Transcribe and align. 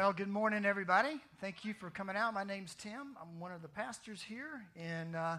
Well, 0.00 0.14
good 0.14 0.28
morning, 0.28 0.64
everybody. 0.64 1.20
Thank 1.42 1.62
you 1.62 1.74
for 1.74 1.90
coming 1.90 2.16
out. 2.16 2.32
My 2.32 2.42
name's 2.42 2.74
Tim. 2.74 3.18
I'm 3.20 3.38
one 3.38 3.52
of 3.52 3.60
the 3.60 3.68
pastors 3.68 4.22
here, 4.22 4.64
and 4.74 5.14
uh, 5.14 5.36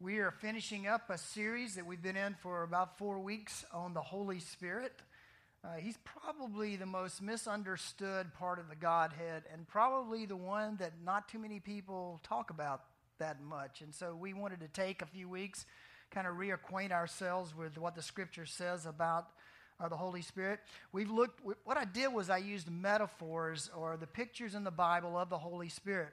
we 0.00 0.16
are 0.20 0.30
finishing 0.30 0.86
up 0.86 1.10
a 1.10 1.18
series 1.18 1.74
that 1.74 1.84
we've 1.84 2.00
been 2.00 2.16
in 2.16 2.34
for 2.40 2.62
about 2.62 2.96
four 2.96 3.18
weeks 3.18 3.66
on 3.70 3.92
the 3.92 4.00
Holy 4.00 4.40
Spirit. 4.40 4.94
Uh, 5.62 5.74
he's 5.74 5.98
probably 6.06 6.76
the 6.76 6.86
most 6.86 7.20
misunderstood 7.20 8.32
part 8.32 8.58
of 8.58 8.70
the 8.70 8.76
Godhead, 8.76 9.42
and 9.52 9.68
probably 9.68 10.24
the 10.24 10.36
one 10.36 10.76
that 10.76 10.92
not 11.04 11.28
too 11.28 11.38
many 11.38 11.60
people 11.60 12.18
talk 12.22 12.48
about 12.48 12.84
that 13.18 13.42
much. 13.42 13.82
And 13.82 13.94
so 13.94 14.16
we 14.18 14.32
wanted 14.32 14.60
to 14.60 14.68
take 14.68 15.02
a 15.02 15.06
few 15.06 15.28
weeks, 15.28 15.66
kind 16.10 16.26
of 16.26 16.36
reacquaint 16.36 16.92
ourselves 16.92 17.54
with 17.54 17.76
what 17.76 17.94
the 17.94 18.02
Scripture 18.02 18.46
says 18.46 18.86
about 18.86 19.26
the 19.90 19.96
Holy 19.96 20.22
Spirit. 20.22 20.60
We've 20.92 21.10
looked, 21.10 21.40
what 21.64 21.76
I 21.76 21.84
did 21.84 22.12
was 22.12 22.30
I 22.30 22.38
used 22.38 22.70
metaphors 22.70 23.70
or 23.76 23.96
the 23.96 24.06
pictures 24.06 24.54
in 24.54 24.64
the 24.64 24.70
Bible 24.70 25.16
of 25.16 25.28
the 25.28 25.38
Holy 25.38 25.68
Spirit. 25.68 26.12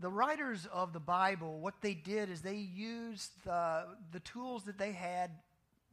The 0.00 0.08
writers 0.08 0.66
of 0.72 0.92
the 0.92 1.00
Bible, 1.00 1.58
what 1.58 1.74
they 1.80 1.94
did 1.94 2.30
is 2.30 2.40
they 2.40 2.54
used 2.54 3.32
the, 3.44 3.84
the 4.12 4.20
tools 4.20 4.64
that 4.64 4.78
they 4.78 4.92
had 4.92 5.30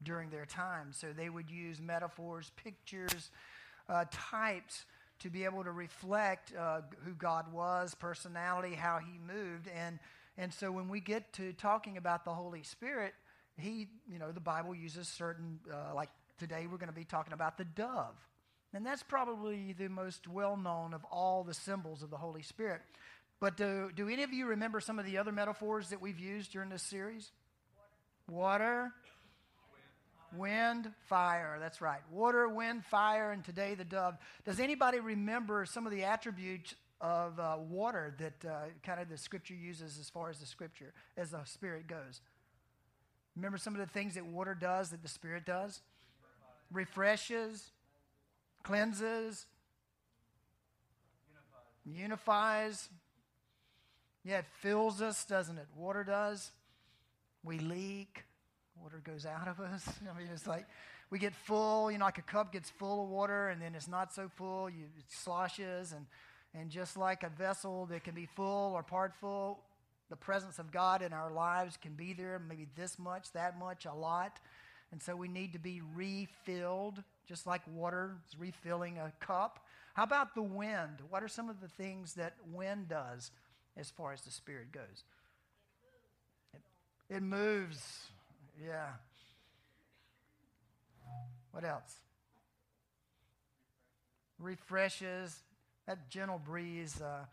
during 0.03 0.29
their 0.29 0.45
time. 0.45 0.89
So 0.91 1.07
they 1.11 1.29
would 1.29 1.49
use 1.49 1.81
metaphors, 1.81 2.51
pictures, 2.55 3.31
uh, 3.89 4.05
types 4.11 4.85
to 5.19 5.29
be 5.29 5.45
able 5.45 5.63
to 5.63 5.71
reflect 5.71 6.53
uh, 6.55 6.81
who 7.03 7.13
God 7.13 7.51
was, 7.51 7.95
personality, 7.95 8.75
how 8.75 8.99
He 8.99 9.17
moved. 9.17 9.69
And, 9.75 9.99
and 10.37 10.53
so 10.53 10.71
when 10.71 10.87
we 10.87 10.99
get 10.99 11.33
to 11.33 11.53
talking 11.53 11.97
about 11.97 12.25
the 12.25 12.33
Holy 12.33 12.63
Spirit, 12.63 13.13
he, 13.57 13.87
you 14.11 14.19
know, 14.19 14.31
the 14.31 14.39
Bible 14.39 14.75
uses 14.75 15.07
certain, 15.07 15.59
uh, 15.71 15.93
like 15.93 16.09
today 16.37 16.67
we're 16.69 16.77
going 16.77 16.89
to 16.89 16.95
be 16.95 17.05
talking 17.05 17.33
about 17.33 17.57
the 17.57 17.65
dove. 17.65 18.15
And 18.73 18.85
that's 18.85 19.03
probably 19.03 19.73
the 19.73 19.87
most 19.87 20.27
well 20.27 20.57
known 20.57 20.93
of 20.93 21.05
all 21.05 21.43
the 21.43 21.53
symbols 21.53 22.03
of 22.03 22.09
the 22.09 22.17
Holy 22.17 22.41
Spirit. 22.41 22.81
But 23.39 23.57
do, 23.57 23.89
do 23.95 24.09
any 24.09 24.23
of 24.23 24.33
you 24.33 24.47
remember 24.47 24.79
some 24.79 24.99
of 24.99 25.05
the 25.05 25.17
other 25.17 25.31
metaphors 25.31 25.89
that 25.89 26.01
we've 26.01 26.19
used 26.19 26.51
during 26.51 26.69
this 26.69 26.83
series? 26.83 27.31
Water, 28.27 28.91
wind, 30.35 30.91
fire. 31.07 31.57
That's 31.59 31.81
right. 31.81 32.01
Water, 32.11 32.49
wind, 32.49 32.83
fire, 32.85 33.31
and 33.31 33.43
today 33.43 33.75
the 33.75 33.85
dove. 33.85 34.15
Does 34.45 34.59
anybody 34.59 34.99
remember 34.99 35.65
some 35.65 35.85
of 35.85 35.91
the 35.91 36.03
attributes 36.03 36.75
of 36.99 37.39
uh, 37.39 37.57
water 37.69 38.15
that 38.19 38.49
uh, 38.49 38.65
kind 38.83 38.99
of 38.99 39.09
the 39.09 39.17
scripture 39.17 39.53
uses 39.53 39.99
as 39.99 40.09
far 40.09 40.29
as 40.29 40.39
the 40.39 40.45
scripture, 40.45 40.93
as 41.17 41.31
the 41.31 41.43
spirit 41.43 41.87
goes? 41.87 42.21
Remember 43.35 43.57
some 43.57 43.73
of 43.73 43.79
the 43.79 43.87
things 43.87 44.15
that 44.15 44.25
water 44.25 44.55
does 44.55 44.89
that 44.89 45.01
the 45.01 45.09
Spirit 45.09 45.45
does? 45.45 45.81
Refreshes, 46.71 47.71
cleanses, 48.63 49.45
unifies. 51.85 52.89
Yeah, 54.23 54.39
it 54.39 54.45
fills 54.61 55.01
us, 55.01 55.25
doesn't 55.25 55.57
it? 55.57 55.67
Water 55.75 56.03
does. 56.03 56.51
We 57.43 57.59
leak. 57.59 58.23
Water 58.81 59.01
goes 59.03 59.25
out 59.25 59.47
of 59.47 59.59
us. 59.59 59.87
I 60.11 60.17
mean, 60.17 60.27
it's 60.33 60.47
like 60.47 60.65
we 61.09 61.19
get 61.19 61.33
full, 61.33 61.91
you 61.91 61.97
know, 61.97 62.05
like 62.05 62.17
a 62.17 62.23
cup 62.23 62.51
gets 62.51 62.69
full 62.69 63.03
of 63.03 63.09
water 63.09 63.49
and 63.49 63.61
then 63.61 63.75
it's 63.75 63.87
not 63.87 64.13
so 64.13 64.29
full, 64.35 64.69
you, 64.69 64.85
it 64.97 65.05
sloshes. 65.07 65.91
And, 65.91 66.05
and 66.53 66.69
just 66.69 66.97
like 66.97 67.23
a 67.23 67.29
vessel 67.29 67.85
that 67.87 68.03
can 68.03 68.15
be 68.15 68.25
full 68.25 68.73
or 68.73 68.81
part 68.81 69.13
full, 69.19 69.59
the 70.09 70.15
presence 70.15 70.59
of 70.59 70.71
God 70.71 71.01
in 71.01 71.13
our 71.13 71.31
lives 71.31 71.77
can 71.77 71.93
be 71.93 72.13
there, 72.13 72.39
maybe 72.39 72.67
this 72.75 72.99
much, 72.99 73.31
that 73.31 73.57
much, 73.57 73.85
a 73.85 73.93
lot. 73.93 74.39
And 74.91 75.01
so 75.01 75.15
we 75.15 75.27
need 75.27 75.53
to 75.53 75.59
be 75.59 75.81
refilled, 75.95 77.03
just 77.27 77.47
like 77.47 77.61
water 77.67 78.17
is 78.27 78.39
refilling 78.39 78.97
a 78.97 79.11
cup. 79.19 79.65
How 79.95 80.03
about 80.03 80.35
the 80.35 80.43
wind? 80.43 80.99
What 81.09 81.23
are 81.23 81.27
some 81.27 81.49
of 81.49 81.59
the 81.59 81.67
things 81.67 82.13
that 82.15 82.35
wind 82.51 82.89
does 82.89 83.31
as 83.75 83.89
far 83.89 84.13
as 84.13 84.21
the 84.21 84.31
Spirit 84.31 84.71
goes? 84.71 85.03
It, 86.53 86.61
it 87.15 87.23
moves. 87.23 88.07
Yeah. 88.63 88.89
What 91.51 91.63
else? 91.63 91.95
Refreshes. 94.37 95.35
That 95.87 96.09
gentle 96.09 96.39
breeze. 96.39 97.01
Uh, 97.01 97.25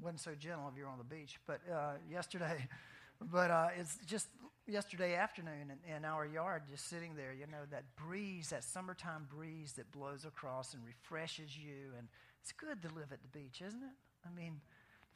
wasn't 0.00 0.20
so 0.20 0.34
gentle 0.34 0.68
if 0.70 0.76
you're 0.76 0.88
on 0.88 0.98
the 0.98 1.04
beach, 1.04 1.38
but 1.46 1.60
uh, 1.72 1.94
yesterday, 2.10 2.66
but 3.20 3.50
uh, 3.50 3.68
it's 3.78 3.98
just 4.06 4.28
yesterday 4.66 5.14
afternoon 5.14 5.72
in, 5.86 5.96
in, 5.96 6.04
our 6.04 6.24
yard, 6.26 6.62
just 6.70 6.88
sitting 6.88 7.16
there, 7.16 7.32
you 7.32 7.46
know, 7.46 7.64
that 7.70 7.84
breeze, 7.96 8.50
that 8.50 8.64
summertime 8.64 9.26
breeze 9.34 9.72
that 9.72 9.90
blows 9.92 10.24
across 10.24 10.74
and 10.74 10.82
refreshes 10.84 11.56
you. 11.56 11.92
And 11.98 12.08
it's 12.40 12.52
good 12.52 12.82
to 12.82 12.88
live 12.88 13.12
at 13.12 13.22
the 13.22 13.28
beach, 13.28 13.62
isn't 13.66 13.82
it? 13.82 14.26
I 14.26 14.34
mean, 14.34 14.60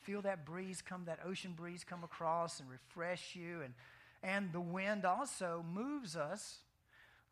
feel 0.03 0.22
that 0.22 0.44
breeze 0.44 0.82
come, 0.82 1.04
that 1.06 1.20
ocean 1.25 1.53
breeze 1.56 1.84
come 1.84 2.04
across 2.04 2.60
and 2.60 2.69
refresh 2.69 3.36
you. 3.36 3.62
And, 3.62 3.75
and 4.22 4.53
the 4.53 4.60
wind 4.60 5.04
also 5.04 5.65
moves 5.72 6.16
us, 6.16 6.59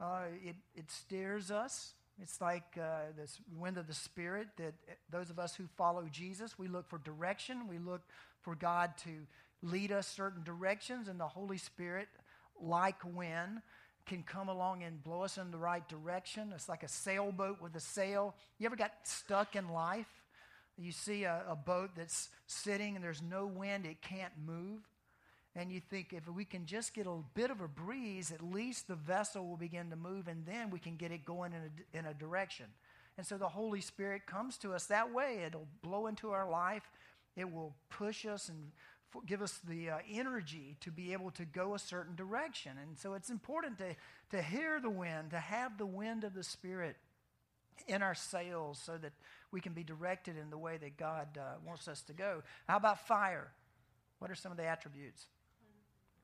uh, 0.01 0.23
it, 0.45 0.57
it 0.75 0.91
steers 0.91 1.51
us. 1.51 1.95
It's 2.23 2.41
like 2.41 2.79
uh, 2.81 3.13
this 3.17 3.41
wind 3.57 3.77
of 3.77 3.87
the 3.87 3.95
Spirit 3.95 4.49
that 4.57 4.75
uh, 4.89 4.93
those 5.11 5.31
of 5.31 5.39
us 5.39 5.55
who 5.55 5.65
follow 5.77 6.07
Jesus, 6.11 6.59
we 6.59 6.69
look 6.69 6.89
for 6.89 6.99
direction. 6.99 7.69
We 7.69 7.79
look 7.79 8.03
for 8.43 8.55
God 8.55 8.93
to 9.05 9.11
lead 9.63 9.91
us 9.91 10.07
certain 10.07 10.45
directions, 10.45 11.09
and 11.09 11.19
the 11.19 11.27
Holy 11.27 11.59
Spirit, 11.59 12.09
like 12.61 12.97
wind, 13.05 13.63
can 14.07 14.23
come 14.23 14.49
along 14.49 14.83
and 14.83 15.03
blow 15.03 15.23
us 15.23 15.39
in 15.39 15.51
the 15.51 15.59
right 15.59 15.89
direction. 15.89 16.53
It's 16.55 16.69
like 16.69 16.83
a 16.83 16.89
sailboat 16.89 17.61
with 17.61 17.75
a 17.75 17.81
sail. 17.81 18.35
You 18.59 18.67
ever 18.67 18.77
got 18.77 18.93
stuck 19.05 19.57
in 19.57 19.69
life? 19.71 20.07
You 20.77 20.93
see 20.93 21.25
a, 21.25 21.43
a 21.49 21.57
boat 21.57 21.91
that's 21.97 22.29
sitting 22.47 22.97
and 22.97 23.05
there's 23.05 23.23
no 23.23 23.47
wind, 23.47 23.87
it 23.87 24.03
can't 24.03 24.33
move 24.45 24.81
and 25.57 25.71
you 25.71 25.81
think 25.81 26.13
if 26.13 26.29
we 26.29 26.45
can 26.45 26.67
just 26.67 26.95
get 26.95 27.07
a 27.07 27.17
bit 27.35 27.51
of 27.51 27.61
a 27.61 27.69
breeze, 27.69 28.33
at 28.33 28.43
least 28.43 28.89
the 28.89 28.97
vessel 28.97 29.47
will 29.47 29.57
begin 29.57 29.91
to 29.91 29.97
move, 29.97 30.27
and 30.27 30.45
then 30.45 30.71
we 30.71 30.79
can 30.79 30.97
get 30.97 31.13
it 31.13 31.25
going 31.25 31.53
in 31.53 31.61
a, 31.61 31.99
in 31.99 32.07
a 32.07 32.15
direction. 32.15 32.67
And 33.17 33.25
so 33.27 33.39
the 33.39 33.49
Holy 33.49 33.81
Spirit 33.81 34.27
comes 34.27 34.59
to 34.59 34.73
us 34.73 34.87
that 34.87 35.13
way. 35.13 35.45
It'll 35.47 35.69
blow 35.83 36.09
into 36.09 36.31
our 36.31 36.49
life, 36.51 36.91
it 37.37 37.53
will 37.53 37.75
push 37.89 38.27
us 38.27 38.49
and 38.49 38.73
give 39.27 39.43
us 39.43 39.61
the 39.69 39.91
uh, 39.91 39.99
energy 40.11 40.77
to 40.81 40.91
be 40.91 41.13
able 41.13 41.31
to 41.31 41.45
go 41.45 41.75
a 41.75 41.79
certain 41.79 42.17
direction. 42.17 42.73
And 42.83 42.99
so 42.99 43.15
it's 43.15 43.31
important 43.31 43.79
to, 43.79 43.95
to 44.31 44.43
hear 44.43 44.81
the 44.81 44.91
wind, 44.91 45.31
to 45.31 45.39
have 45.39 45.79
the 45.79 45.87
wind 45.87 46.25
of 46.25 46.35
the 46.35 46.43
Spirit 46.43 46.97
in 47.87 48.03
our 48.03 48.15
sails 48.15 48.81
so 48.85 48.97
that 48.99 49.13
we 49.53 49.61
can 49.61 49.73
be 49.73 49.85
directed 49.85 50.37
in 50.37 50.51
the 50.51 50.59
way 50.59 50.79
that 50.79 50.97
God 50.97 51.29
uh, 51.39 51.59
wants 51.65 51.87
us 51.87 52.03
to 52.03 52.13
go. 52.13 52.43
How 52.69 52.77
about 52.77 53.07
fire? 53.07 53.49
What 54.19 54.31
are 54.31 54.35
some 54.35 54.51
of 54.51 54.59
the 54.59 54.65
attributes? 54.65 55.27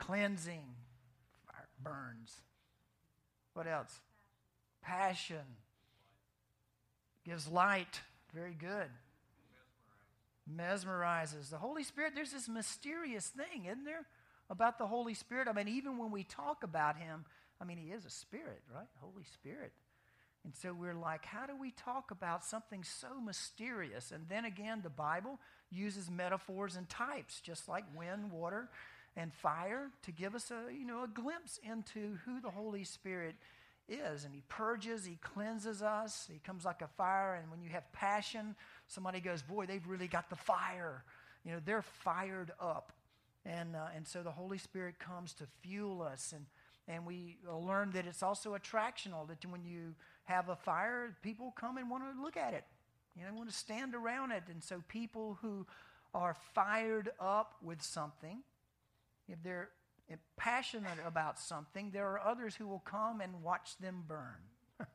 Cleansing 0.01 0.65
fire 1.47 1.69
burns. 1.83 2.35
What 3.55 3.69
else? 3.69 4.01
Passion. 4.83 5.45
Gives 7.25 7.47
light. 7.47 8.01
Very 8.35 8.55
good. 8.55 8.89
Mesmerizes. 10.53 11.51
The 11.51 11.59
Holy 11.59 11.85
Spirit, 11.85 12.15
there's 12.17 12.33
this 12.33 12.49
mysterious 12.49 13.29
thing, 13.29 13.67
isn't 13.67 13.85
there, 13.85 14.07
about 14.49 14.79
the 14.79 14.87
Holy 14.87 15.15
Spirit? 15.15 15.47
I 15.47 15.53
mean, 15.53 15.69
even 15.69 15.99
when 15.99 16.11
we 16.11 16.25
talk 16.25 16.65
about 16.65 16.97
Him, 16.97 17.25
I 17.61 17.65
mean, 17.65 17.77
He 17.77 17.93
is 17.93 18.05
a 18.05 18.11
Spirit, 18.11 18.63
right? 18.75 18.89
Holy 19.01 19.25
Spirit. 19.25 19.73
And 20.45 20.55
so 20.57 20.73
we're 20.73 20.95
like, 20.95 21.27
how 21.27 21.45
do 21.47 21.53
we 21.55 21.71
talk 21.73 22.11
about 22.11 22.45
something 22.45 22.83
so 22.83 23.21
mysterious? 23.21 24.11
And 24.11 24.25
then 24.29 24.47
again, 24.47 24.81
the 24.83 24.89
Bible 24.89 25.39
uses 25.71 26.11
metaphors 26.11 26.77
and 26.77 26.89
types, 26.89 27.41
just 27.41 27.69
like 27.69 27.85
wind, 27.95 28.33
water, 28.33 28.71
and 29.17 29.33
fire 29.33 29.91
to 30.03 30.13
give 30.13 30.35
us 30.35 30.51
a, 30.51 30.73
you 30.73 30.87
know, 30.87 31.05
a 31.05 31.09
glimpse 31.09 31.59
into 31.63 32.19
who 32.25 32.41
the 32.41 32.51
Holy 32.51 32.85
Spirit 32.85 33.35
is. 33.89 34.25
And 34.25 34.35
He 34.35 34.43
purges, 34.49 35.05
He 35.05 35.17
cleanses 35.17 35.83
us. 35.83 36.29
He 36.33 36.39
comes 36.39 36.65
like 36.65 36.83
a 36.83 36.89
fire. 36.89 37.35
And 37.35 37.51
when 37.51 37.63
you 37.63 37.71
have 37.71 37.91
passion, 37.93 38.55
somebody 38.87 39.21
goes, 39.21 39.43
Boy, 39.43 39.67
they've 39.67 39.87
really 39.87 40.09
got 40.09 40.31
the 40.31 40.37
fire. 40.37 41.05
You 41.45 41.53
know, 41.53 41.61
they're 41.65 41.83
fired 41.83 42.53
up. 42.61 42.93
And, 43.45 43.75
uh, 43.75 43.87
and 43.97 44.07
so 44.07 44.23
the 44.23 44.31
Holy 44.31 44.59
Spirit 44.59 44.99
comes 44.99 45.33
to 45.35 45.45
fuel 45.63 46.03
us 46.03 46.33
and, 46.35 46.47
And 46.87 47.07
we 47.07 47.39
learn 47.49 47.93
that 47.93 48.07
it's 48.07 48.23
also 48.23 48.55
attractional, 48.57 49.27
that 49.29 49.45
when 49.47 49.65
you 49.65 49.95
have 50.25 50.49
a 50.49 50.57
fire, 50.57 51.17
people 51.23 51.53
come 51.57 51.79
and 51.79 51.91
want 51.91 52.05
to 52.05 52.23
look 52.23 52.37
at 52.37 52.55
it. 52.55 52.65
You 53.17 53.25
know, 53.25 53.35
want 53.35 53.51
to 53.51 53.55
stand 53.55 53.95
around 53.95 54.33
it. 54.33 54.45
And 54.49 54.63
so 54.63 54.83
people 54.89 55.39
who 55.43 55.67
are 56.15 56.37
fired 56.55 57.11
up 57.21 57.55
with 57.63 57.83
something, 57.83 58.43
if 59.31 59.43
they're 59.43 59.71
passionate 60.37 60.99
about 61.07 61.39
something, 61.39 61.91
there 61.93 62.09
are 62.09 62.21
others 62.21 62.57
who 62.57 62.67
will 62.67 62.81
come 62.81 63.21
and 63.21 63.43
watch 63.43 63.79
them 63.79 64.05
burn. 64.07 64.41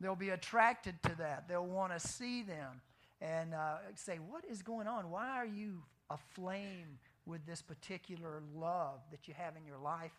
They'll 0.00 0.16
be 0.16 0.30
attracted 0.30 1.02
to 1.02 1.14
that. 1.18 1.48
They'll 1.48 1.66
want 1.66 1.92
to 1.92 2.00
see 2.00 2.42
them 2.42 2.80
and 3.20 3.54
uh, 3.54 3.76
say, 3.94 4.16
What 4.16 4.44
is 4.44 4.62
going 4.62 4.86
on? 4.86 5.10
Why 5.10 5.28
are 5.36 5.46
you 5.46 5.82
aflame 6.10 6.98
with 7.26 7.44
this 7.46 7.60
particular 7.60 8.42
love 8.54 9.00
that 9.10 9.28
you 9.28 9.34
have 9.34 9.56
in 9.56 9.66
your 9.66 9.78
life, 9.78 10.12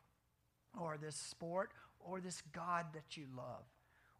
or 0.79 0.97
this 1.01 1.15
sport, 1.15 1.71
or 1.99 2.19
this 2.19 2.43
God 2.53 2.87
that 2.93 3.17
you 3.17 3.25
love? 3.35 3.63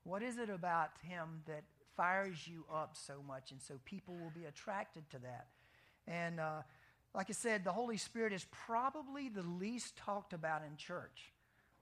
What 0.04 0.24
is 0.24 0.38
it 0.38 0.50
about 0.50 0.92
Him 1.04 1.44
that 1.46 1.64
fires 1.96 2.48
you 2.48 2.66
up 2.74 2.96
so 2.96 3.22
much? 3.28 3.52
And 3.52 3.62
so 3.62 3.76
people 3.86 4.16
will 4.16 4.32
be 4.34 4.46
attracted 4.46 5.08
to 5.12 5.20
that. 5.20 5.48
And 6.08 6.40
uh, 6.40 6.62
like 7.14 7.28
I 7.30 7.34
said, 7.34 7.64
the 7.64 7.72
Holy 7.72 7.98
Spirit 7.98 8.34
is 8.34 8.46
probably 8.52 9.30
the 9.30 9.42
least 9.42 9.96
talked 9.98 10.34
about 10.34 10.62
in 10.70 10.76
church. 10.78 11.34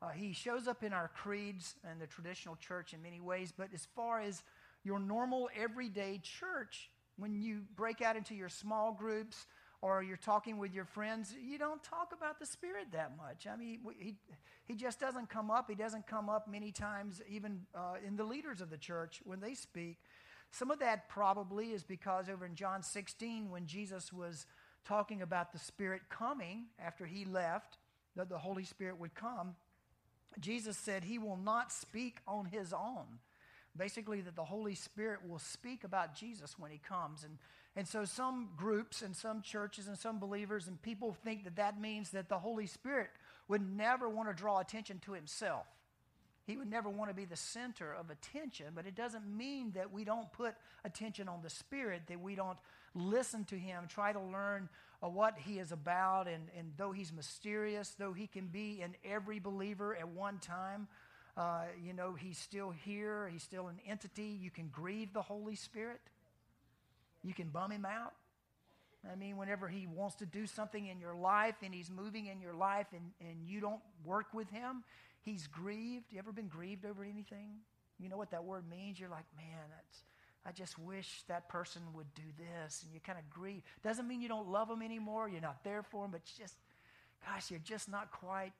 Uh, 0.01 0.09
he 0.09 0.31
shows 0.31 0.67
up 0.67 0.83
in 0.83 0.93
our 0.93 1.09
creeds 1.09 1.75
and 1.89 1.99
the 1.99 2.07
traditional 2.07 2.55
church 2.55 2.93
in 2.93 3.01
many 3.01 3.19
ways, 3.19 3.51
but 3.55 3.69
as 3.73 3.87
far 3.95 4.19
as 4.19 4.43
your 4.83 4.99
normal 4.99 5.49
everyday 5.59 6.19
church, 6.23 6.89
when 7.17 7.35
you 7.35 7.61
break 7.75 8.01
out 8.01 8.15
into 8.15 8.35
your 8.35 8.49
small 8.49 8.93
groups 8.93 9.47
or 9.81 10.01
you're 10.03 10.17
talking 10.17 10.57
with 10.57 10.73
your 10.73 10.85
friends, 10.85 11.33
you 11.41 11.57
don't 11.57 11.83
talk 11.83 12.13
about 12.15 12.39
the 12.39 12.45
Spirit 12.45 12.87
that 12.93 13.17
much. 13.17 13.47
I 13.51 13.55
mean, 13.55 13.79
he, 13.97 14.15
he 14.65 14.75
just 14.75 14.99
doesn't 14.99 15.29
come 15.29 15.51
up. 15.51 15.69
He 15.69 15.75
doesn't 15.75 16.07
come 16.07 16.29
up 16.29 16.47
many 16.47 16.71
times, 16.71 17.21
even 17.29 17.61
uh, 17.75 17.95
in 18.05 18.15
the 18.15 18.23
leaders 18.23 18.61
of 18.61 18.69
the 18.69 18.77
church 18.77 19.21
when 19.25 19.39
they 19.39 19.55
speak. 19.55 19.97
Some 20.51 20.71
of 20.71 20.79
that 20.79 21.09
probably 21.09 21.67
is 21.71 21.83
because 21.83 22.29
over 22.29 22.45
in 22.45 22.55
John 22.55 22.81
16, 22.81 23.49
when 23.49 23.65
Jesus 23.65 24.13
was 24.13 24.45
talking 24.87 25.21
about 25.21 25.51
the 25.51 25.59
Spirit 25.59 26.03
coming 26.09 26.65
after 26.79 27.05
he 27.05 27.25
left, 27.25 27.77
that 28.15 28.29
the 28.29 28.37
Holy 28.37 28.63
Spirit 28.63 28.99
would 28.99 29.13
come, 29.13 29.55
Jesus 30.39 30.77
said 30.77 31.03
he 31.03 31.19
will 31.19 31.37
not 31.37 31.71
speak 31.71 32.19
on 32.27 32.45
his 32.45 32.73
own. 32.73 33.19
Basically, 33.75 34.21
that 34.21 34.35
the 34.35 34.45
Holy 34.45 34.75
Spirit 34.75 35.19
will 35.27 35.39
speak 35.39 35.83
about 35.83 36.15
Jesus 36.15 36.57
when 36.57 36.71
he 36.71 36.79
comes. 36.79 37.23
And, 37.23 37.37
and 37.75 37.87
so, 37.87 38.05
some 38.05 38.49
groups 38.57 39.01
and 39.01 39.15
some 39.15 39.41
churches 39.41 39.87
and 39.87 39.97
some 39.97 40.19
believers 40.19 40.67
and 40.67 40.81
people 40.81 41.15
think 41.23 41.43
that 41.43 41.57
that 41.57 41.79
means 41.79 42.11
that 42.11 42.29
the 42.29 42.39
Holy 42.39 42.65
Spirit 42.65 43.09
would 43.47 43.61
never 43.61 44.09
want 44.09 44.29
to 44.29 44.33
draw 44.33 44.59
attention 44.59 44.99
to 45.05 45.13
himself. 45.13 45.65
He 46.47 46.55
would 46.55 46.69
never 46.69 46.89
want 46.89 47.11
to 47.11 47.15
be 47.15 47.25
the 47.25 47.35
center 47.35 47.93
of 47.93 48.09
attention, 48.09 48.67
but 48.73 48.87
it 48.87 48.95
doesn't 48.95 49.27
mean 49.27 49.73
that 49.75 49.91
we 49.91 50.05
don't 50.05 50.31
put 50.31 50.55
attention 50.85 51.27
on 51.27 51.41
the 51.43 51.49
Spirit, 51.49 52.03
that 52.07 52.21
we 52.21 52.35
don't 52.35 52.57
listen 52.95 53.45
to 53.45 53.55
Him, 53.55 53.85
try 53.87 54.13
to 54.13 54.19
learn 54.19 54.69
uh, 55.03 55.09
what 55.09 55.37
He 55.37 55.59
is 55.59 55.71
about. 55.71 56.27
And, 56.27 56.47
and 56.57 56.71
though 56.77 56.91
He's 56.91 57.13
mysterious, 57.13 57.95
though 57.97 58.13
He 58.13 58.27
can 58.27 58.47
be 58.47 58.81
in 58.81 58.95
every 59.09 59.39
believer 59.39 59.95
at 59.95 60.07
one 60.07 60.39
time, 60.39 60.87
uh, 61.35 61.63
you 61.83 61.93
know, 61.93 62.13
He's 62.13 62.37
still 62.37 62.71
here, 62.71 63.29
He's 63.31 63.43
still 63.43 63.67
an 63.67 63.79
entity. 63.87 64.37
You 64.41 64.51
can 64.51 64.69
grieve 64.69 65.13
the 65.13 65.21
Holy 65.21 65.55
Spirit, 65.55 66.01
you 67.23 67.33
can 67.33 67.49
bum 67.49 67.71
Him 67.71 67.85
out. 67.85 68.13
I 69.09 69.15
mean, 69.15 69.37
whenever 69.37 69.67
He 69.67 69.87
wants 69.87 70.15
to 70.15 70.25
do 70.25 70.47
something 70.47 70.87
in 70.87 70.99
your 70.99 71.13
life 71.13 71.55
and 71.63 71.73
He's 71.73 71.89
moving 71.89 72.25
in 72.25 72.41
your 72.41 72.53
life 72.53 72.87
and, 72.91 73.11
and 73.21 73.47
you 73.47 73.59
don't 73.59 73.81
work 74.03 74.33
with 74.33 74.49
Him, 74.49 74.83
He's 75.21 75.47
grieved. 75.47 76.05
You 76.11 76.19
ever 76.19 76.31
been 76.31 76.47
grieved 76.47 76.85
over 76.85 77.03
anything? 77.03 77.59
You 77.99 78.09
know 78.09 78.17
what 78.17 78.31
that 78.31 78.43
word 78.43 78.63
means? 78.69 78.99
You're 78.99 79.09
like, 79.09 79.25
man, 79.35 79.65
that's, 79.75 80.03
I 80.45 80.51
just 80.51 80.79
wish 80.79 81.23
that 81.27 81.49
person 81.49 81.81
would 81.93 82.13
do 82.15 82.23
this. 82.37 82.83
And 82.83 82.93
you 82.93 82.99
kind 82.99 83.19
of 83.19 83.29
grieve. 83.29 83.61
Doesn't 83.83 84.07
mean 84.07 84.21
you 84.21 84.29
don't 84.29 84.47
love 84.47 84.67
them 84.69 84.81
anymore. 84.81 85.27
You're 85.29 85.41
not 85.41 85.63
there 85.63 85.83
for 85.83 86.03
them, 86.03 86.11
but 86.11 86.21
just, 86.25 86.55
gosh, 87.25 87.51
you're 87.51 87.59
just 87.59 87.89
not 87.89 88.11
quite, 88.11 88.53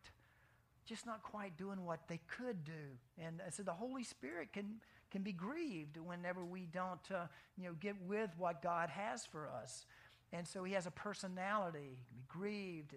just 0.86 1.06
not 1.06 1.24
quite 1.24 1.58
doing 1.58 1.86
what 1.86 2.08
they 2.08 2.20
could 2.28 2.64
do. 2.64 2.72
And 3.18 3.42
so 3.52 3.64
the 3.64 3.74
Holy 3.74 4.04
Spirit 4.04 4.52
can, 4.52 4.82
can 5.12 5.22
be 5.22 5.32
grieved 5.32 5.98
whenever 5.98 6.44
we 6.44 6.66
don't, 6.66 7.00
uh, 7.14 7.28
you 7.58 7.66
know, 7.66 7.76
get 7.80 7.96
with 8.06 8.32
what 8.38 8.62
God 8.62 8.90
has 8.90 9.26
for 9.26 9.50
us. 9.50 9.86
And 10.34 10.46
so 10.46 10.64
he 10.66 10.74
has 10.74 10.86
a 10.86 10.92
personality. 10.92 11.98
He 12.00 12.06
can 12.06 12.18
be 12.18 12.26
grieved. 12.28 12.96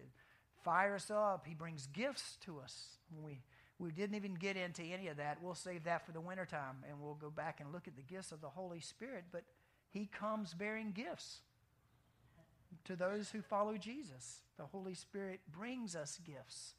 Fire 0.65 0.97
us 0.97 1.11
up. 1.11 1.47
He 1.47 1.55
brings 1.55 1.87
gifts 1.87 2.37
to 2.45 2.59
us 2.59 2.99
when 3.11 3.25
we 3.25 3.41
we 3.81 3.91
didn't 3.91 4.15
even 4.15 4.35
get 4.35 4.59
into 4.59 4.83
any 4.83 5.09
of 5.09 5.17
that. 5.17 5.39
We'll 5.43 5.55
save 5.55 5.85
that 5.85 6.05
for 6.05 6.13
the 6.13 6.21
wintertime 6.21 6.85
and 6.87 7.01
we'll 7.01 7.15
go 7.15 7.31
back 7.31 7.61
and 7.61 7.73
look 7.73 7.89
at 7.89 7.97
the 7.97 8.03
gifts 8.03 8.31
of 8.31 8.43
the 8.43 8.49
Holy 8.49 8.81
Spirit. 8.81 9.25
But 9.33 9.45
He 9.89 10.07
comes 10.07 10.53
bearing 10.53 10.93
gifts 10.93 11.39
to 12.85 12.95
those 12.95 13.31
who 13.31 13.41
follow 13.41 13.79
Jesus. 13.79 14.41
The 14.59 14.67
Holy 14.67 14.93
Spirit 14.93 15.41
brings 15.51 15.97
us 15.97 16.21
gifts. 16.27 16.75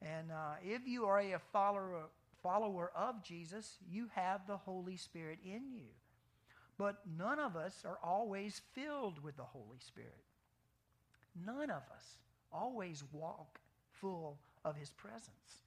And 0.00 0.30
uh, 0.30 0.54
if 0.62 0.86
you 0.86 1.06
are 1.06 1.18
a 1.18 1.40
follower, 1.52 2.04
follower 2.40 2.92
of 2.94 3.24
Jesus, 3.24 3.78
you 3.90 4.08
have 4.14 4.46
the 4.46 4.58
Holy 4.58 4.96
Spirit 4.96 5.40
in 5.44 5.72
you. 5.72 5.88
But 6.78 7.00
none 7.18 7.40
of 7.40 7.56
us 7.56 7.82
are 7.84 7.98
always 8.00 8.62
filled 8.74 9.20
with 9.24 9.36
the 9.36 9.42
Holy 9.42 9.80
Spirit. 9.80 10.22
None 11.44 11.70
of 11.70 11.82
us 11.96 12.18
always 12.52 13.02
walk 13.10 13.58
full 13.90 14.38
of 14.64 14.76
His 14.76 14.90
presence. 14.90 15.64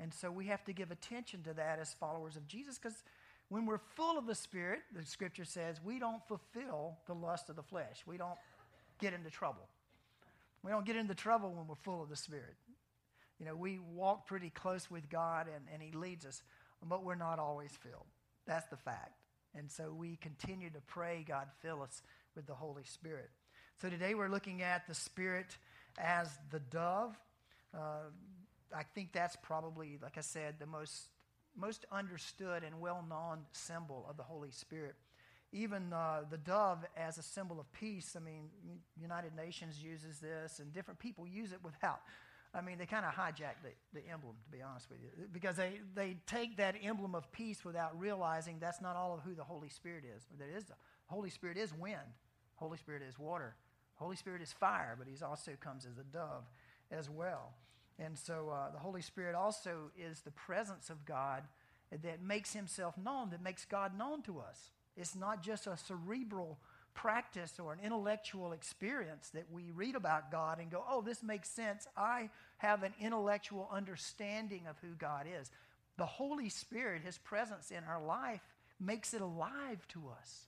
And 0.00 0.14
so 0.14 0.30
we 0.30 0.46
have 0.46 0.64
to 0.64 0.72
give 0.72 0.90
attention 0.90 1.42
to 1.44 1.54
that 1.54 1.78
as 1.80 1.92
followers 1.94 2.36
of 2.36 2.46
Jesus 2.46 2.78
because 2.78 3.02
when 3.48 3.66
we're 3.66 3.80
full 3.96 4.18
of 4.18 4.26
the 4.26 4.34
Spirit, 4.34 4.80
the 4.94 5.04
scripture 5.04 5.44
says, 5.44 5.80
we 5.82 5.98
don't 5.98 6.22
fulfill 6.28 6.98
the 7.06 7.14
lust 7.14 7.48
of 7.48 7.56
the 7.56 7.62
flesh. 7.62 8.02
We 8.06 8.16
don't 8.16 8.38
get 9.00 9.14
into 9.14 9.30
trouble. 9.30 9.66
We 10.62 10.70
don't 10.70 10.84
get 10.84 10.96
into 10.96 11.14
trouble 11.14 11.52
when 11.52 11.66
we're 11.66 11.76
full 11.76 12.02
of 12.02 12.08
the 12.08 12.16
Spirit. 12.16 12.54
You 13.40 13.46
know, 13.46 13.54
we 13.54 13.78
walk 13.94 14.26
pretty 14.26 14.50
close 14.50 14.90
with 14.90 15.08
God 15.08 15.46
and, 15.46 15.64
and 15.72 15.82
He 15.82 15.96
leads 15.96 16.26
us, 16.26 16.42
but 16.86 17.04
we're 17.04 17.14
not 17.14 17.38
always 17.38 17.70
filled. 17.82 18.06
That's 18.46 18.66
the 18.68 18.76
fact. 18.76 19.14
And 19.54 19.70
so 19.70 19.92
we 19.96 20.16
continue 20.16 20.70
to 20.70 20.80
pray, 20.86 21.24
God, 21.26 21.46
fill 21.62 21.82
us 21.82 22.02
with 22.36 22.46
the 22.46 22.54
Holy 22.54 22.84
Spirit. 22.84 23.30
So 23.80 23.88
today 23.88 24.14
we're 24.14 24.28
looking 24.28 24.62
at 24.62 24.86
the 24.86 24.94
Spirit 24.94 25.56
as 25.96 26.28
the 26.50 26.60
dove. 26.60 27.16
Uh, 27.72 28.10
I 28.74 28.82
think 28.82 29.12
that's 29.12 29.36
probably, 29.36 29.98
like 30.02 30.18
I 30.18 30.22
said, 30.22 30.56
the 30.58 30.66
most, 30.66 31.10
most 31.56 31.86
understood 31.90 32.62
and 32.64 32.80
well 32.80 33.04
known 33.08 33.40
symbol 33.52 34.06
of 34.08 34.16
the 34.16 34.22
Holy 34.22 34.50
Spirit. 34.50 34.94
Even 35.52 35.92
uh, 35.92 36.24
the 36.30 36.36
dove 36.36 36.84
as 36.96 37.16
a 37.16 37.22
symbol 37.22 37.58
of 37.58 37.72
peace. 37.72 38.14
I 38.16 38.20
mean, 38.20 38.50
United 39.00 39.34
Nations 39.34 39.82
uses 39.82 40.18
this, 40.18 40.58
and 40.58 40.72
different 40.72 41.00
people 41.00 41.26
use 41.26 41.52
it 41.52 41.58
without. 41.64 42.00
I 42.54 42.60
mean, 42.60 42.78
they 42.78 42.86
kind 42.86 43.04
of 43.04 43.12
hijack 43.12 43.56
the, 43.62 43.70
the 43.92 44.06
emblem, 44.10 44.34
to 44.44 44.50
be 44.50 44.62
honest 44.62 44.88
with 44.90 45.00
you, 45.02 45.26
because 45.32 45.56
they, 45.56 45.80
they 45.94 46.16
take 46.26 46.56
that 46.56 46.76
emblem 46.82 47.14
of 47.14 47.30
peace 47.30 47.64
without 47.64 47.98
realizing 47.98 48.58
that's 48.58 48.80
not 48.80 48.96
all 48.96 49.14
of 49.14 49.20
who 49.20 49.34
the 49.34 49.44
Holy 49.44 49.68
Spirit 49.68 50.04
is. 50.04 50.26
That 50.38 50.48
is 50.54 50.64
the 50.64 50.74
Holy 51.06 51.30
Spirit 51.30 51.56
is 51.56 51.74
wind. 51.74 51.96
Holy 52.56 52.78
Spirit 52.78 53.02
is 53.06 53.18
water. 53.18 53.54
Holy 53.94 54.16
Spirit 54.16 54.42
is 54.42 54.52
fire, 54.52 54.96
but 54.98 55.06
He 55.08 55.22
also 55.24 55.52
comes 55.60 55.84
as 55.84 55.98
a 55.98 56.04
dove 56.04 56.44
as 56.90 57.10
well. 57.10 57.52
And 57.98 58.16
so 58.18 58.50
uh, 58.50 58.70
the 58.70 58.78
Holy 58.78 59.02
Spirit 59.02 59.34
also 59.34 59.90
is 59.98 60.20
the 60.20 60.30
presence 60.30 60.90
of 60.90 61.04
God 61.04 61.42
that 61.90 62.22
makes 62.22 62.52
himself 62.52 62.96
known, 62.96 63.30
that 63.30 63.42
makes 63.42 63.64
God 63.64 63.96
known 63.98 64.22
to 64.22 64.38
us. 64.38 64.70
It's 64.96 65.16
not 65.16 65.42
just 65.42 65.66
a 65.66 65.76
cerebral 65.76 66.58
practice 66.94 67.58
or 67.58 67.72
an 67.72 67.78
intellectual 67.82 68.52
experience 68.52 69.30
that 69.30 69.46
we 69.52 69.70
read 69.70 69.94
about 69.94 70.30
God 70.32 70.58
and 70.58 70.70
go, 70.70 70.82
oh, 70.88 71.00
this 71.00 71.22
makes 71.22 71.48
sense. 71.48 71.86
I 71.96 72.30
have 72.58 72.82
an 72.82 72.92
intellectual 73.00 73.68
understanding 73.72 74.62
of 74.68 74.76
who 74.80 74.94
God 74.98 75.26
is. 75.40 75.50
The 75.96 76.06
Holy 76.06 76.48
Spirit, 76.48 77.02
his 77.02 77.18
presence 77.18 77.70
in 77.70 77.84
our 77.84 78.02
life, 78.04 78.42
makes 78.80 79.14
it 79.14 79.20
alive 79.20 79.86
to 79.88 80.08
us. 80.20 80.46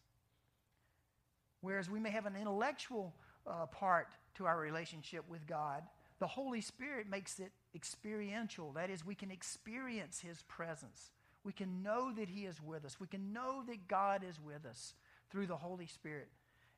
Whereas 1.60 1.90
we 1.90 2.00
may 2.00 2.10
have 2.10 2.26
an 2.26 2.36
intellectual 2.36 3.14
uh, 3.46 3.66
part 3.66 4.08
to 4.36 4.46
our 4.46 4.58
relationship 4.58 5.24
with 5.28 5.46
God, 5.46 5.82
the 6.20 6.26
Holy 6.26 6.60
Spirit 6.60 7.08
makes 7.08 7.40
it 7.40 7.50
experiential. 7.74 8.72
That 8.72 8.90
is, 8.90 9.04
we 9.04 9.14
can 9.14 9.30
experience 9.30 10.20
His 10.20 10.42
presence. 10.42 11.10
We 11.44 11.52
can 11.52 11.82
know 11.82 12.12
that 12.12 12.28
He 12.28 12.44
is 12.44 12.62
with 12.62 12.84
us. 12.84 13.00
We 13.00 13.06
can 13.06 13.32
know 13.32 13.62
that 13.66 13.88
God 13.88 14.22
is 14.28 14.38
with 14.38 14.66
us 14.66 14.94
through 15.30 15.46
the 15.46 15.56
Holy 15.56 15.86
Spirit. 15.86 16.28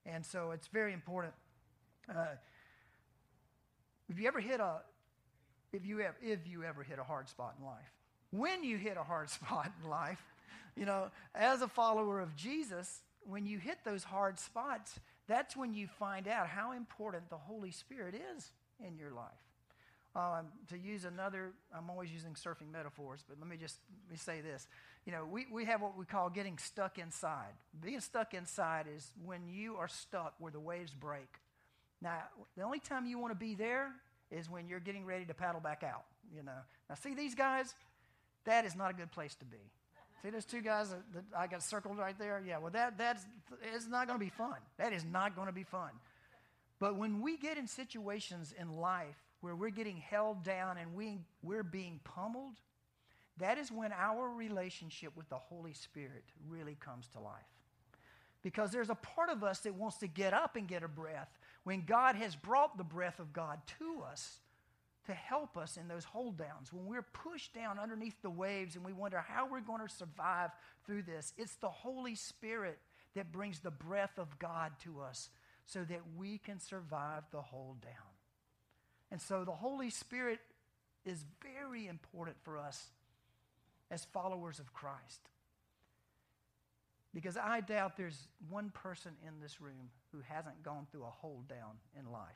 And 0.07 0.25
so 0.25 0.53
it's 0.53 0.69
very 0.69 0.93
important. 0.93 1.35
Uh, 2.09 2.37
if 4.09 4.19
you 4.19 4.29
ever 4.29 4.41
hit 4.41 4.61
a, 4.61 4.81
if 5.73 5.85
you 5.85 6.01
ever, 6.01 6.17
if 6.23 6.47
you 6.47 6.63
ever 6.63 6.85
hit 6.85 7.01
a 7.01 7.05
hard 7.05 7.29
spot 7.29 7.57
in 7.59 7.67
life, 7.67 7.93
when 8.31 8.63
you 8.63 8.79
hit 8.79 8.97
a 8.97 9.03
hard 9.03 9.29
spot 9.31 9.73
in 9.83 9.91
life, 9.91 10.23
you 10.77 10.87
know, 10.87 11.11
as 11.35 11.63
a 11.63 11.69
follower 11.69 12.21
of 12.21 12.37
Jesus, 12.37 13.01
when 13.25 13.45
you 13.45 13.59
hit 13.59 13.79
those 13.85 14.05
hard 14.05 14.39
spots, 14.39 15.01
that's 15.27 15.57
when 15.57 15.75
you 15.75 15.89
find 15.89 16.29
out 16.29 16.47
how 16.47 16.73
important 16.73 17.29
the 17.29 17.37
Holy 17.37 17.73
Spirit 17.73 18.15
is 18.37 18.53
in 18.81 18.97
your 18.97 19.11
life. 19.11 19.31
Um, 20.15 20.49
to 20.69 20.77
use 20.77 21.07
another, 21.07 21.53
I'm 21.75 21.89
always 21.89 22.13
using 22.13 22.35
surfing 22.35 22.71
metaphors, 22.71 23.25
but 23.27 23.39
let 23.41 23.49
me 23.49 23.57
just 23.57 23.79
let 24.05 24.11
me 24.11 24.17
say 24.19 24.43
this. 24.43 24.67
You 25.07 25.13
know, 25.13 25.25
we, 25.25 25.47
we 25.51 25.65
have 25.65 25.81
what 25.81 25.97
we 25.97 26.05
call 26.05 26.29
getting 26.29 26.59
stuck 26.59 26.99
inside. 26.99 27.55
Being 27.81 28.01
stuck 28.01 28.35
inside 28.35 28.87
is 28.95 29.11
when 29.25 29.49
you 29.49 29.77
are 29.77 29.89
stuck 29.89 30.35
where 30.39 30.53
the 30.53 30.61
waves 30.61 30.93
break. 30.93 31.41
Now, 32.03 32.19
the 32.57 32.63
only 32.63 32.79
time 32.79 33.07
you 33.07 33.19
want 33.19 33.33
to 33.33 33.39
be 33.39 33.55
there 33.55 33.91
is 34.31 34.51
when 34.51 34.69
you're 34.69 34.81
getting 34.81 35.07
ready 35.07 35.25
to 35.25 35.35
paddle 35.35 35.61
back 35.63 35.83
out. 35.83 36.05
You 36.37 36.43
know. 36.43 36.61
Now, 36.91 36.95
see 36.97 37.15
these 37.15 37.35
guys? 37.35 37.75
That 38.45 38.67
is 38.67 38.77
not 38.77 38.91
a 38.91 38.95
good 38.95 39.13
place 39.13 39.35
to 39.37 39.45
be. 39.47 39.71
See 40.23 40.31
those 40.31 40.45
two 40.45 40.61
guys 40.61 40.91
that, 40.91 41.01
that 41.15 41.25
I 41.37 41.47
got 41.47 41.63
circled 41.63 41.99
right 41.99 42.17
there? 42.19 42.43
Yeah. 42.47 42.59
Well, 42.59 42.71
that 42.73 42.99
that's 42.99 43.25
it's 43.75 43.89
not 43.89 44.07
going 44.07 44.19
to 44.19 44.25
be 44.25 44.31
fun. 44.31 44.57
That 44.79 44.93
is 44.93 45.05
not 45.05 45.35
going 45.35 45.49
to 45.49 45.53
be 45.53 45.65
fun. 45.65 45.91
But 46.83 46.97
when 46.97 47.21
we 47.21 47.37
get 47.37 47.59
in 47.59 47.69
situations 47.69 48.53
in 48.59 48.73
life 48.73 49.15
where 49.41 49.55
we're 49.55 49.71
getting 49.71 49.99
held 49.99 50.43
down 50.43 50.79
and 50.79 50.97
we, 50.97 51.21
we're 51.41 51.63
being 51.63 52.01
pummeled, 52.03 52.55
that 53.39 53.57
is 53.57 53.71
when 53.71 53.93
our 53.93 54.29
relationship 54.29 55.17
with 55.17 55.29
the 55.29 55.37
Holy 55.37 55.75
Spirit 55.75 56.25
really 56.49 56.77
comes 56.81 57.07
to 57.13 57.21
life. 57.21 57.37
Because 58.43 58.73
there's 58.73 58.91
a 58.91 58.97
part 58.97 59.31
of 59.31 59.45
us 59.45 59.61
that 59.61 59.77
wants 59.77 59.99
to 59.99 60.09
get 60.09 60.35
up 60.35 60.57
and 60.57 60.67
get 60.67 60.83
a 60.83 60.89
breath 60.89 61.29
when 61.63 61.85
God 61.87 62.17
has 62.17 62.35
brought 62.35 62.77
the 62.77 62.83
breath 62.83 63.21
of 63.21 63.33
God 63.33 63.61
to 63.79 64.03
us 64.03 64.41
to 65.07 65.15
help 65.15 65.57
us 65.57 65.77
in 65.77 65.87
those 65.87 66.03
hold 66.03 66.37
downs. 66.37 66.73
When 66.73 66.87
we're 66.87 67.03
pushed 67.03 67.55
down 67.55 67.79
underneath 67.79 68.21
the 68.23 68.31
waves 68.31 68.75
and 68.75 68.85
we 68.85 68.93
wonder 68.93 69.25
how 69.25 69.47
we're 69.47 69.61
going 69.61 69.87
to 69.87 69.95
survive 69.95 70.51
through 70.85 71.03
this, 71.03 71.33
it's 71.39 71.55
the 71.55 71.71
Holy 71.71 72.17
Spirit 72.17 72.81
that 73.15 73.31
brings 73.31 73.61
the 73.61 73.71
breath 73.71 74.19
of 74.19 74.37
God 74.41 74.73
to 74.83 75.01
us 75.01 75.29
so 75.67 75.85
that 75.85 76.01
we 76.17 76.39
can 76.39 76.61
survive 76.61 77.25
the 77.31 77.41
hold 77.41 77.81
down. 77.81 77.93
And 79.11 79.21
so 79.21 79.45
the 79.45 79.53
Holy 79.53 79.91
Spirit 79.91 80.41
is 81.05 81.25
very 81.43 81.87
important 81.87 82.37
for 82.43 82.59
us 82.59 82.91
as 83.91 84.05
followers 84.07 84.59
of 84.59 84.73
Christ. 84.73 85.21
Because 87.15 87.37
I 87.37 87.61
doubt 87.61 87.97
there's 87.97 88.29
one 88.49 88.71
person 88.71 89.13
in 89.27 89.41
this 89.41 89.61
room 89.61 89.91
who 90.13 90.21
hasn't 90.27 90.63
gone 90.63 90.87
through 90.91 91.03
a 91.03 91.11
hold 91.11 91.47
down 91.47 91.77
in 91.99 92.11
life. 92.11 92.31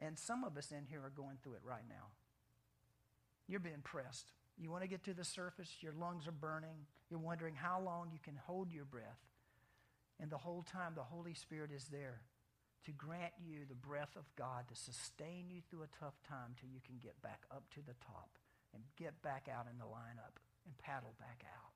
And 0.00 0.18
some 0.18 0.44
of 0.44 0.56
us 0.56 0.70
in 0.70 0.84
here 0.88 1.00
are 1.04 1.10
going 1.10 1.38
through 1.42 1.54
it 1.54 1.62
right 1.64 1.82
now. 1.88 2.06
You're 3.48 3.60
being 3.60 3.82
pressed. 3.82 4.32
You 4.58 4.70
want 4.70 4.82
to 4.82 4.88
get 4.88 5.04
to 5.04 5.14
the 5.14 5.24
surface, 5.24 5.76
your 5.80 5.92
lungs 5.92 6.26
are 6.26 6.32
burning, 6.32 6.86
you're 7.10 7.20
wondering 7.20 7.54
how 7.54 7.80
long 7.80 8.08
you 8.12 8.18
can 8.22 8.36
hold 8.46 8.72
your 8.72 8.84
breath. 8.84 9.18
And 10.20 10.30
the 10.30 10.38
whole 10.38 10.62
time, 10.62 10.92
the 10.94 11.02
Holy 11.02 11.34
Spirit 11.34 11.70
is 11.74 11.86
there 11.92 12.20
to 12.84 12.92
grant 12.92 13.32
you 13.44 13.66
the 13.68 13.74
breath 13.74 14.14
of 14.16 14.24
God 14.36 14.68
to 14.68 14.76
sustain 14.76 15.50
you 15.50 15.60
through 15.68 15.82
a 15.82 15.98
tough 15.98 16.14
time 16.28 16.54
till 16.58 16.70
you 16.70 16.80
can 16.86 16.96
get 17.02 17.20
back 17.20 17.42
up 17.50 17.64
to 17.74 17.80
the 17.80 17.94
top 18.06 18.30
and 18.72 18.82
get 18.96 19.20
back 19.22 19.48
out 19.52 19.66
in 19.70 19.78
the 19.78 19.84
lineup 19.84 20.38
and 20.64 20.76
paddle 20.78 21.14
back 21.18 21.42
out. 21.44 21.72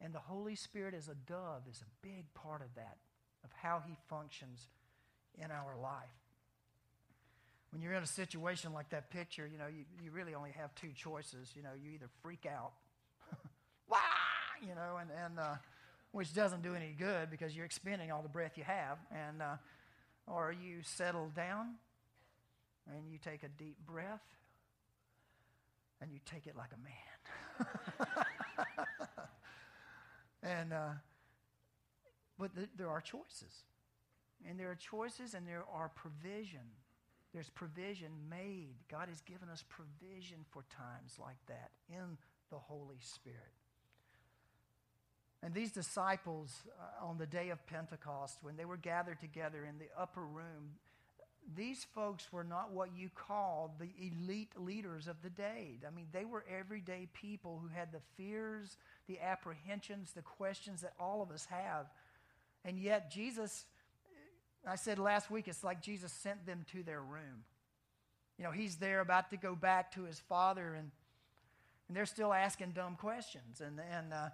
And 0.00 0.14
the 0.14 0.20
Holy 0.20 0.54
Spirit 0.54 0.94
as 0.94 1.08
a 1.08 1.14
dove 1.14 1.62
is 1.68 1.82
a 1.82 2.06
big 2.06 2.32
part 2.34 2.62
of 2.62 2.74
that, 2.74 2.98
of 3.44 3.50
how 3.62 3.82
he 3.86 3.96
functions 4.08 4.68
in 5.34 5.50
our 5.50 5.76
life. 5.80 6.20
When 7.70 7.82
you're 7.82 7.94
in 7.94 8.02
a 8.02 8.06
situation 8.06 8.72
like 8.72 8.90
that 8.90 9.10
picture, 9.10 9.46
you 9.46 9.58
know, 9.58 9.66
you, 9.66 9.84
you 10.02 10.10
really 10.10 10.34
only 10.34 10.50
have 10.52 10.74
two 10.74 10.90
choices. 10.94 11.52
You 11.54 11.62
know, 11.62 11.70
you 11.80 11.90
either 11.92 12.08
freak 12.22 12.46
out, 12.46 12.72
wah, 13.88 13.98
you 14.60 14.74
know, 14.74 14.98
and, 15.00 15.10
and 15.24 15.38
uh, 15.38 15.54
which 16.12 16.34
doesn't 16.34 16.62
do 16.62 16.74
any 16.74 16.94
good 16.98 17.30
because 17.30 17.54
you're 17.54 17.64
expending 17.64 18.10
all 18.10 18.22
the 18.22 18.28
breath 18.28 18.56
you 18.56 18.64
have. 18.64 18.98
And, 19.10 19.42
uh, 19.42 19.56
or 20.26 20.52
you 20.52 20.82
settle 20.82 21.30
down 21.34 21.74
and 22.86 23.10
you 23.10 23.18
take 23.18 23.42
a 23.42 23.48
deep 23.48 23.76
breath 23.86 24.22
and 26.00 26.12
you 26.12 26.18
take 26.24 26.46
it 26.46 26.56
like 26.56 26.70
a 26.72 26.78
man. 26.82 27.66
and, 30.42 30.72
uh, 30.72 30.90
but 32.38 32.54
th- 32.54 32.70
there 32.76 32.88
are 32.88 33.00
choices. 33.00 33.64
And 34.48 34.58
there 34.58 34.70
are 34.70 34.76
choices 34.76 35.34
and 35.34 35.46
there 35.46 35.64
are 35.72 35.90
provision. 35.90 36.60
There's 37.34 37.50
provision 37.50 38.10
made. 38.28 38.74
God 38.90 39.08
has 39.08 39.20
given 39.20 39.48
us 39.48 39.62
provision 39.68 40.38
for 40.50 40.64
times 40.74 41.18
like 41.20 41.36
that 41.46 41.70
in 41.88 42.16
the 42.50 42.58
Holy 42.58 42.98
Spirit. 43.00 43.59
And 45.42 45.54
these 45.54 45.72
disciples, 45.72 46.54
uh, 46.78 47.06
on 47.06 47.16
the 47.16 47.26
day 47.26 47.48
of 47.48 47.66
Pentecost, 47.66 48.38
when 48.42 48.56
they 48.56 48.66
were 48.66 48.76
gathered 48.76 49.20
together 49.20 49.64
in 49.64 49.78
the 49.78 49.88
upper 49.98 50.20
room, 50.20 50.76
these 51.56 51.86
folks 51.94 52.30
were 52.30 52.44
not 52.44 52.72
what 52.72 52.90
you 52.94 53.08
call 53.08 53.74
the 53.78 53.88
elite 53.98 54.52
leaders 54.56 55.08
of 55.08 55.16
the 55.22 55.30
day. 55.30 55.78
I 55.86 55.90
mean, 55.90 56.06
they 56.12 56.24
were 56.24 56.44
everyday 56.48 57.08
people 57.14 57.58
who 57.62 57.68
had 57.68 57.90
the 57.90 58.00
fears, 58.16 58.76
the 59.08 59.18
apprehensions, 59.20 60.12
the 60.12 60.22
questions 60.22 60.82
that 60.82 60.92
all 61.00 61.22
of 61.22 61.30
us 61.30 61.46
have. 61.46 61.86
And 62.64 62.78
yet, 62.78 63.10
Jesus, 63.10 63.64
I 64.68 64.76
said 64.76 64.98
last 64.98 65.30
week, 65.30 65.48
it's 65.48 65.64
like 65.64 65.82
Jesus 65.82 66.12
sent 66.12 66.44
them 66.46 66.66
to 66.72 66.82
their 66.82 67.00
room. 67.00 67.44
You 68.38 68.44
know, 68.44 68.50
he's 68.50 68.76
there 68.76 69.00
about 69.00 69.30
to 69.30 69.38
go 69.38 69.54
back 69.54 69.92
to 69.94 70.04
his 70.04 70.20
father, 70.20 70.74
and, 70.74 70.90
and 71.88 71.96
they're 71.96 72.06
still 72.06 72.32
asking 72.32 72.72
dumb 72.72 72.96
questions. 72.96 73.62
And, 73.62 73.80
and, 73.80 74.12
uh, 74.12 74.28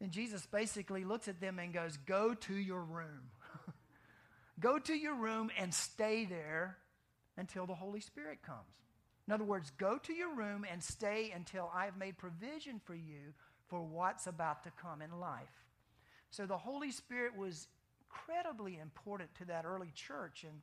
and 0.00 0.10
Jesus 0.10 0.46
basically 0.46 1.04
looks 1.04 1.28
at 1.28 1.40
them 1.40 1.58
and 1.58 1.72
goes, 1.72 1.96
Go 1.96 2.34
to 2.34 2.54
your 2.54 2.82
room. 2.82 3.30
go 4.60 4.78
to 4.78 4.94
your 4.94 5.14
room 5.14 5.50
and 5.58 5.74
stay 5.74 6.24
there 6.24 6.78
until 7.36 7.66
the 7.66 7.74
Holy 7.74 8.00
Spirit 8.00 8.42
comes. 8.42 8.74
In 9.26 9.34
other 9.34 9.44
words, 9.44 9.72
go 9.76 9.98
to 9.98 10.12
your 10.12 10.34
room 10.34 10.64
and 10.70 10.82
stay 10.82 11.32
until 11.34 11.70
I 11.74 11.84
have 11.84 11.98
made 11.98 12.16
provision 12.16 12.80
for 12.84 12.94
you 12.94 13.34
for 13.68 13.82
what's 13.82 14.26
about 14.26 14.64
to 14.64 14.70
come 14.70 15.02
in 15.02 15.20
life. 15.20 15.66
So 16.30 16.46
the 16.46 16.56
Holy 16.56 16.90
Spirit 16.90 17.36
was 17.36 17.68
incredibly 18.10 18.78
important 18.78 19.34
to 19.36 19.44
that 19.46 19.64
early 19.64 19.92
church 19.94 20.44
and 20.44 20.60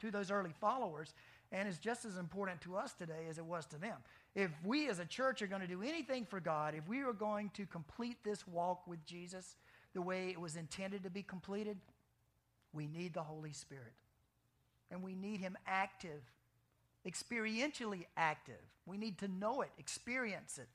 to 0.00 0.10
those 0.10 0.30
early 0.30 0.52
followers 0.60 1.14
and 1.50 1.68
is 1.68 1.78
just 1.78 2.04
as 2.04 2.16
important 2.16 2.60
to 2.62 2.76
us 2.76 2.92
today 2.92 3.26
as 3.28 3.38
it 3.38 3.44
was 3.44 3.66
to 3.66 3.78
them. 3.78 3.96
If 4.38 4.52
we 4.62 4.88
as 4.88 5.00
a 5.00 5.04
church 5.04 5.42
are 5.42 5.48
going 5.48 5.62
to 5.62 5.66
do 5.66 5.82
anything 5.82 6.24
for 6.24 6.38
God, 6.38 6.74
if 6.76 6.86
we 6.86 7.00
are 7.00 7.12
going 7.12 7.50
to 7.54 7.66
complete 7.66 8.18
this 8.22 8.46
walk 8.46 8.86
with 8.86 9.04
Jesus 9.04 9.56
the 9.94 10.00
way 10.00 10.28
it 10.28 10.40
was 10.40 10.54
intended 10.54 11.02
to 11.02 11.10
be 11.10 11.24
completed, 11.24 11.76
we 12.72 12.86
need 12.86 13.14
the 13.14 13.22
Holy 13.24 13.52
Spirit. 13.52 13.94
And 14.92 15.02
we 15.02 15.16
need 15.16 15.40
Him 15.40 15.58
active, 15.66 16.22
experientially 17.04 18.04
active. 18.16 18.60
We 18.86 18.96
need 18.96 19.18
to 19.18 19.26
know 19.26 19.62
it, 19.62 19.70
experience 19.76 20.58
it, 20.58 20.68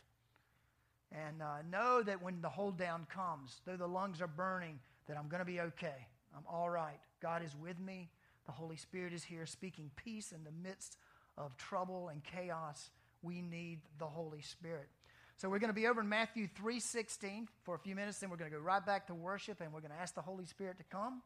and 1.13 1.41
uh, 1.41 1.61
know 1.71 2.03
that 2.03 2.21
when 2.21 2.41
the 2.41 2.49
hold 2.49 2.77
down 2.77 3.07
comes, 3.09 3.61
though 3.65 3.77
the 3.77 3.87
lungs 3.87 4.21
are 4.21 4.27
burning, 4.27 4.77
that 5.07 5.17
I'm 5.17 5.29
going 5.29 5.39
to 5.39 5.45
be 5.45 5.61
okay. 5.61 6.05
I'm 6.35 6.43
all 6.51 6.69
right. 6.69 6.99
God 7.21 7.41
is 7.41 7.55
with 7.55 7.79
me. 7.79 8.09
The 8.45 8.51
Holy 8.51 8.75
Spirit 8.75 9.13
is 9.13 9.23
here 9.23 9.45
speaking 9.45 9.89
peace 9.95 10.33
in 10.33 10.43
the 10.43 10.51
midst 10.51 10.97
of 11.37 11.55
trouble 11.55 12.09
and 12.09 12.21
chaos. 12.25 12.89
We 13.23 13.41
need 13.41 13.79
the 13.97 14.05
Holy 14.05 14.41
Spirit. 14.41 14.89
So 15.37 15.49
we're 15.49 15.59
going 15.59 15.69
to 15.69 15.73
be 15.73 15.87
over 15.87 16.01
in 16.01 16.09
Matthew 16.09 16.47
3:16 16.47 17.47
for 17.63 17.73
a 17.73 17.79
few 17.79 17.95
minutes 17.95 18.19
then 18.19 18.29
we're 18.29 18.37
going 18.37 18.51
to 18.51 18.55
go 18.55 18.61
right 18.61 18.85
back 18.85 19.07
to 19.07 19.15
worship 19.15 19.61
and 19.61 19.73
we're 19.73 19.81
going 19.81 19.91
to 19.91 19.99
ask 19.99 20.13
the 20.13 20.21
Holy 20.21 20.45
Spirit 20.45 20.77
to 20.77 20.83
come 20.83 21.23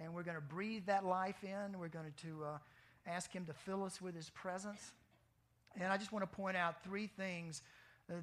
and 0.00 0.12
we're 0.12 0.24
going 0.24 0.36
to 0.36 0.42
breathe 0.42 0.86
that 0.86 1.04
life 1.04 1.42
in. 1.44 1.78
We're 1.78 1.88
going 1.88 2.12
to 2.22 2.44
uh, 2.44 2.58
ask 3.06 3.32
him 3.32 3.46
to 3.46 3.52
fill 3.52 3.84
us 3.84 4.00
with 4.00 4.14
his 4.14 4.30
presence. 4.30 4.92
And 5.80 5.92
I 5.92 5.96
just 5.96 6.12
want 6.12 6.22
to 6.22 6.36
point 6.36 6.56
out 6.56 6.82
three 6.82 7.06
things 7.06 7.62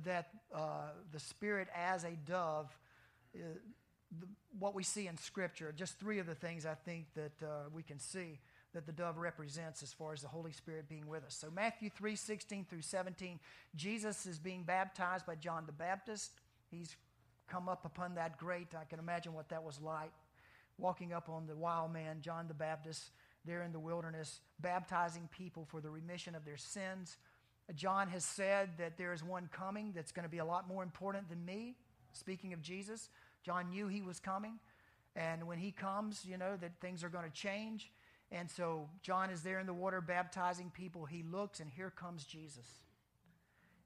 that 0.06 0.30
uh, 0.54 0.90
the 1.12 1.20
Spirit 1.20 1.68
as 1.76 2.04
a 2.04 2.12
dove 2.26 2.76
uh, 3.36 3.40
the, 4.20 4.28
what 4.60 4.76
we 4.76 4.84
see 4.84 5.08
in 5.08 5.18
Scripture. 5.18 5.74
Just 5.76 6.00
three 6.00 6.20
of 6.20 6.28
the 6.28 6.36
things 6.36 6.66
I 6.66 6.76
think 6.76 7.06
that 7.16 7.44
uh, 7.44 7.70
we 7.74 7.84
can 7.84 8.00
see 8.00 8.40
that 8.74 8.86
the 8.86 8.92
dove 8.92 9.18
represents 9.18 9.84
as 9.84 9.94
far 9.94 10.14
as 10.14 10.22
the 10.22 10.28
Holy 10.28 10.52
Spirit 10.52 10.90
being 10.90 11.08
with 11.08 11.24
us. 11.24 11.36
So 11.36 11.50
Matthew 11.54 11.90
3, 11.90 12.16
16 12.16 12.66
through 12.70 12.82
17, 12.82 13.40
Jesus 13.76 14.26
is 14.26 14.40
being 14.40 14.64
baptized 14.64 15.26
by 15.26 15.36
John 15.36 15.64
the 15.66 15.72
Baptist. 15.72 16.32
He's 16.72 16.96
come 17.48 17.70
up 17.70 17.86
upon 17.86 18.16
that 18.16 18.38
great, 18.38 18.74
I 18.74 18.86
can 18.86 19.00
imagine 19.00 19.34
what 19.34 19.50
that 19.50 19.64
was 19.64 19.80
like, 19.80 20.12
walking 20.78 21.14
up 21.14 21.30
on 21.30 21.46
the 21.46 21.56
wild 21.56 21.94
man, 21.94 22.18
John 22.22 22.48
the 22.48 22.54
Baptist, 22.54 23.12
there 23.46 23.64
in 23.64 23.72
the 23.72 23.80
wilderness, 23.80 24.40
baptizing 24.60 25.30
people 25.32 25.66
for 25.66 25.82
the 25.82 25.90
remission 25.90 26.34
of 26.34 26.46
their 26.46 26.58
sins. 26.58 27.18
John 27.76 28.08
has 28.08 28.26
said 28.26 28.70
that 28.78 28.98
there 28.98 29.14
is 29.14 29.24
one 29.24 29.50
coming 29.52 29.92
that's 29.96 30.12
going 30.12 30.24
to 30.24 30.30
be 30.30 30.40
a 30.40 30.46
lot 30.46 30.68
more 30.68 30.84
important 30.84 31.30
than 31.30 31.46
me, 31.46 31.76
speaking 32.14 32.54
of 32.54 32.62
Jesus. 32.62 33.10
John 33.44 33.70
knew 33.70 33.88
he 33.88 34.02
was 34.02 34.20
coming. 34.20 34.60
And 35.16 35.46
when 35.46 35.60
he 35.60 35.72
comes, 35.72 36.26
you 36.28 36.38
know, 36.38 36.58
that 36.58 36.72
things 36.82 37.04
are 37.04 37.10
going 37.10 37.26
to 37.26 37.32
change. 37.32 37.92
And 38.34 38.50
so 38.50 38.90
John 39.04 39.30
is 39.30 39.44
there 39.44 39.60
in 39.60 39.68
the 39.68 39.74
water 39.74 40.02
baptizing 40.02 40.72
people. 40.72 41.06
He 41.06 41.24
looks, 41.24 41.60
and 41.60 41.70
here 41.70 41.92
comes 41.92 42.26
Jesus. 42.26 42.68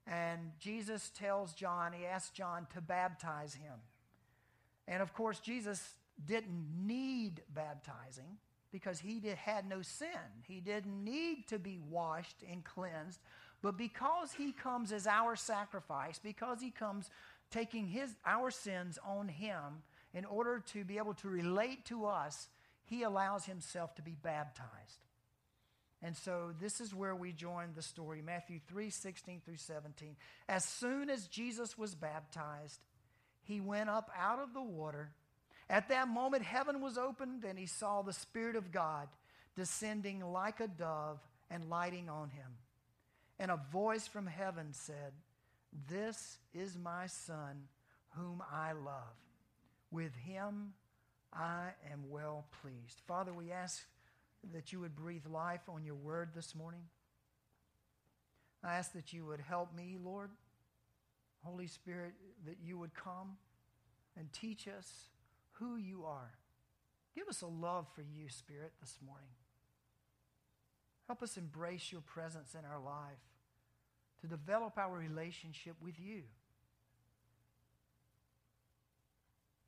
And 0.06 0.52
Jesus 0.58 1.10
tells 1.10 1.52
John, 1.52 1.92
he 1.92 2.06
asks 2.06 2.30
John 2.30 2.66
to 2.72 2.80
baptize 2.80 3.52
him. 3.52 3.74
And 4.88 5.02
of 5.02 5.12
course, 5.12 5.38
Jesus 5.38 5.94
didn't 6.24 6.66
need 6.86 7.42
baptizing 7.54 8.38
because 8.72 8.98
he 8.98 9.20
did, 9.20 9.36
had 9.36 9.68
no 9.68 9.82
sin. 9.82 10.08
He 10.46 10.60
didn't 10.60 11.04
need 11.04 11.46
to 11.48 11.58
be 11.58 11.78
washed 11.78 12.42
and 12.50 12.64
cleansed. 12.64 13.20
But 13.60 13.76
because 13.76 14.32
he 14.32 14.52
comes 14.52 14.92
as 14.92 15.06
our 15.06 15.36
sacrifice, 15.36 16.18
because 16.18 16.62
he 16.62 16.70
comes 16.70 17.10
taking 17.50 17.86
his, 17.86 18.14
our 18.24 18.50
sins 18.50 18.98
on 19.06 19.28
him 19.28 19.82
in 20.14 20.24
order 20.24 20.62
to 20.72 20.84
be 20.84 20.96
able 20.96 21.14
to 21.14 21.28
relate 21.28 21.84
to 21.86 22.06
us, 22.06 22.48
he 22.88 23.02
allows 23.02 23.44
himself 23.44 23.94
to 23.96 24.02
be 24.02 24.16
baptized. 24.22 25.04
And 26.02 26.16
so 26.16 26.52
this 26.60 26.80
is 26.80 26.94
where 26.94 27.14
we 27.14 27.32
join 27.32 27.70
the 27.74 27.82
story 27.82 28.22
Matthew 28.22 28.60
3 28.68 28.88
16 28.90 29.42
through 29.44 29.56
17. 29.56 30.16
As 30.48 30.64
soon 30.64 31.10
as 31.10 31.26
Jesus 31.26 31.76
was 31.76 31.94
baptized, 31.94 32.80
he 33.42 33.60
went 33.60 33.90
up 33.90 34.10
out 34.16 34.38
of 34.38 34.54
the 34.54 34.62
water. 34.62 35.10
At 35.68 35.88
that 35.90 36.08
moment, 36.08 36.44
heaven 36.44 36.80
was 36.80 36.96
opened, 36.96 37.44
and 37.44 37.58
he 37.58 37.66
saw 37.66 38.00
the 38.00 38.12
Spirit 38.12 38.56
of 38.56 38.72
God 38.72 39.08
descending 39.54 40.20
like 40.20 40.60
a 40.60 40.68
dove 40.68 41.20
and 41.50 41.68
lighting 41.68 42.08
on 42.08 42.30
him. 42.30 42.52
And 43.38 43.50
a 43.50 43.60
voice 43.70 44.06
from 44.06 44.26
heaven 44.26 44.68
said, 44.72 45.12
This 45.88 46.38
is 46.54 46.78
my 46.78 47.06
Son, 47.06 47.64
whom 48.10 48.42
I 48.50 48.72
love. 48.72 49.16
With 49.90 50.14
him 50.14 50.72
I 51.38 51.68
am 51.92 52.10
well 52.10 52.46
pleased. 52.60 53.00
Father, 53.06 53.32
we 53.32 53.52
ask 53.52 53.84
that 54.52 54.72
you 54.72 54.80
would 54.80 54.96
breathe 54.96 55.26
life 55.30 55.60
on 55.68 55.84
your 55.84 55.94
word 55.94 56.30
this 56.34 56.52
morning. 56.54 56.82
I 58.64 58.74
ask 58.74 58.92
that 58.94 59.12
you 59.12 59.24
would 59.26 59.40
help 59.40 59.72
me, 59.74 59.96
Lord. 60.02 60.30
Holy 61.44 61.68
Spirit, 61.68 62.14
that 62.44 62.56
you 62.60 62.76
would 62.76 62.92
come 62.92 63.36
and 64.18 64.32
teach 64.32 64.66
us 64.66 64.88
who 65.52 65.76
you 65.76 66.04
are. 66.04 66.32
Give 67.14 67.28
us 67.28 67.42
a 67.42 67.46
love 67.46 67.86
for 67.94 68.02
you, 68.02 68.28
Spirit, 68.28 68.72
this 68.80 68.98
morning. 69.06 69.30
Help 71.06 71.22
us 71.22 71.36
embrace 71.36 71.92
your 71.92 72.00
presence 72.00 72.54
in 72.54 72.64
our 72.64 72.80
life 72.80 73.22
to 74.20 74.26
develop 74.26 74.76
our 74.76 74.98
relationship 74.98 75.76
with 75.80 75.98
you. 76.00 76.22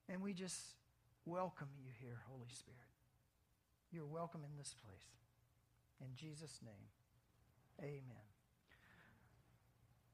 And 0.09 0.21
we 0.21 0.33
just 0.33 0.59
welcome 1.31 1.69
you 1.79 1.91
here, 2.01 2.19
Holy 2.29 2.49
Spirit. 2.51 2.79
You're 3.93 4.07
welcome 4.07 4.41
in 4.45 4.59
this 4.59 4.75
place. 4.85 5.07
In 6.01 6.09
Jesus' 6.17 6.59
name, 6.65 6.89
amen. 7.81 8.27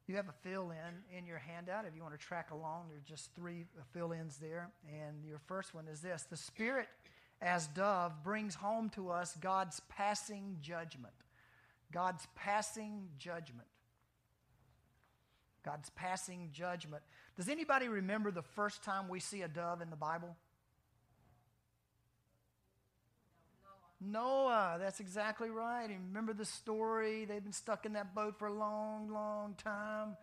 You 0.07 0.17
have 0.17 0.29
a 0.29 0.49
fill 0.49 0.71
in 0.71 1.17
in 1.17 1.27
your 1.27 1.39
handout. 1.39 1.85
If 1.87 1.97
you 1.97 2.03
want 2.03 2.15
to 2.15 2.25
track 2.25 2.51
along, 2.51 2.89
there 2.89 2.99
are 2.99 3.09
just 3.09 3.35
three 3.35 3.65
fill 3.93 4.13
ins 4.13 4.37
there. 4.37 4.71
And 4.89 5.25
your 5.25 5.39
first 5.47 5.75
one 5.75 5.89
is 5.89 6.01
this 6.01 6.25
The 6.25 6.37
Spirit, 6.37 6.89
as 7.41 7.67
dove, 7.69 8.23
brings 8.23 8.55
home 8.55 8.91
to 8.91 9.11
us 9.11 9.37
God's 9.41 9.81
passing 9.89 10.59
judgment. 10.61 11.15
God's 11.93 12.27
passing 12.35 13.09
judgment. 13.19 13.69
God's 15.65 15.91
passing 15.91 16.51
judgment. 16.53 17.03
Does 17.37 17.49
anybody 17.49 17.89
remember 17.89 18.31
the 18.31 18.43
first 18.43 18.85
time 18.85 19.09
we 19.09 19.19
see 19.19 19.43
a 19.43 19.49
dove 19.49 19.81
in 19.81 19.91
the 19.91 19.97
Bible? 19.97 20.37
Noah, 24.01 24.77
that's 24.79 25.01
exactly 25.01 25.49
right. 25.49 25.89
Remember 25.89 26.35
the 26.35 26.45
story? 26.45 27.25
They've 27.25 27.43
been 27.43 27.53
stuck 27.53 27.87
in 27.87 27.95
that 27.95 28.15
boat 28.15 28.39
for 28.39 28.47
a 28.47 28.53
long, 28.53 29.09
long 29.11 29.55
time. 29.55 30.17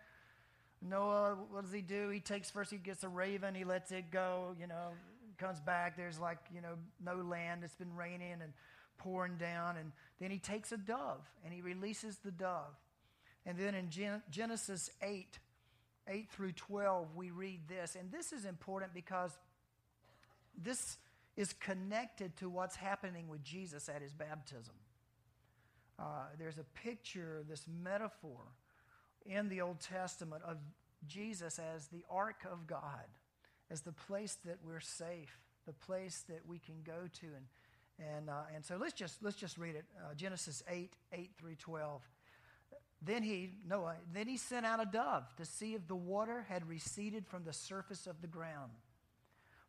Noah, 0.81 1.37
what 1.49 1.63
does 1.63 1.73
he 1.73 1.81
do? 1.81 2.09
He 2.09 2.19
takes 2.19 2.51
first, 2.51 2.69
he 2.69 2.77
gets 2.77 3.03
a 3.03 3.09
raven, 3.09 3.55
he 3.55 3.63
lets 3.63 3.91
it 3.91 4.11
go, 4.11 4.55
you 4.59 4.67
know, 4.67 4.91
comes 5.37 5.59
back. 5.59 5.97
There's 5.97 6.19
like, 6.19 6.39
you 6.53 6.61
know, 6.61 6.75
no 7.03 7.15
land. 7.15 7.63
It's 7.63 7.75
been 7.75 7.95
raining 7.95 8.41
and 8.41 8.53
pouring 8.97 9.37
down. 9.37 9.77
And 9.77 9.91
then 10.19 10.31
he 10.31 10.39
takes 10.39 10.71
a 10.71 10.77
dove 10.77 11.21
and 11.43 11.53
he 11.53 11.61
releases 11.61 12.17
the 12.17 12.31
dove. 12.31 12.75
And 13.45 13.57
then 13.57 13.75
in 13.75 13.89
Gen- 13.89 14.23
Genesis 14.29 14.89
8, 15.01 15.39
8 16.07 16.29
through 16.31 16.53
12, 16.53 17.15
we 17.15 17.31
read 17.31 17.67
this. 17.67 17.95
And 17.99 18.11
this 18.11 18.31
is 18.31 18.45
important 18.45 18.93
because 18.93 19.31
this 20.61 20.97
is 21.35 21.53
connected 21.53 22.35
to 22.37 22.49
what's 22.49 22.75
happening 22.75 23.27
with 23.27 23.43
Jesus 23.43 23.89
at 23.89 24.01
his 24.01 24.13
baptism. 24.13 24.75
Uh, 25.99 26.25
there's 26.37 26.57
a 26.57 26.63
picture, 26.63 27.43
this 27.47 27.65
metaphor 27.83 28.41
in 29.25 29.49
the 29.49 29.61
Old 29.61 29.79
Testament 29.79 30.43
of 30.45 30.57
Jesus 31.07 31.59
as 31.59 31.87
the 31.87 32.03
ark 32.09 32.45
of 32.51 32.67
God, 32.67 33.05
as 33.71 33.81
the 33.81 33.91
place 33.91 34.37
that 34.45 34.57
we're 34.63 34.79
safe, 34.79 35.39
the 35.65 35.73
place 35.73 36.23
that 36.29 36.41
we 36.47 36.59
can 36.59 36.75
go 36.83 37.07
to. 37.21 37.25
And, 37.25 38.09
and, 38.15 38.29
uh, 38.29 38.43
and 38.53 38.65
so 38.65 38.77
let's 38.77 38.93
just, 38.93 39.23
let's 39.23 39.37
just 39.37 39.57
read 39.57 39.75
it 39.75 39.85
uh, 39.99 40.13
Genesis 40.15 40.63
8 40.69 40.93
8 41.11 41.31
through 41.37 41.55
12. 41.55 42.01
Then 43.05 43.21
he, 43.21 43.51
Noah, 43.67 43.95
then 44.13 44.27
he 44.27 44.37
sent 44.37 44.65
out 44.65 44.81
a 44.81 44.85
dove 44.85 45.35
to 45.35 45.45
see 45.45 45.73
if 45.73 45.87
the 45.87 45.95
water 45.95 46.45
had 46.47 46.67
receded 46.67 47.27
from 47.27 47.43
the 47.43 47.51
surface 47.51 48.07
of 48.07 48.21
the 48.21 48.27
ground. 48.27 48.71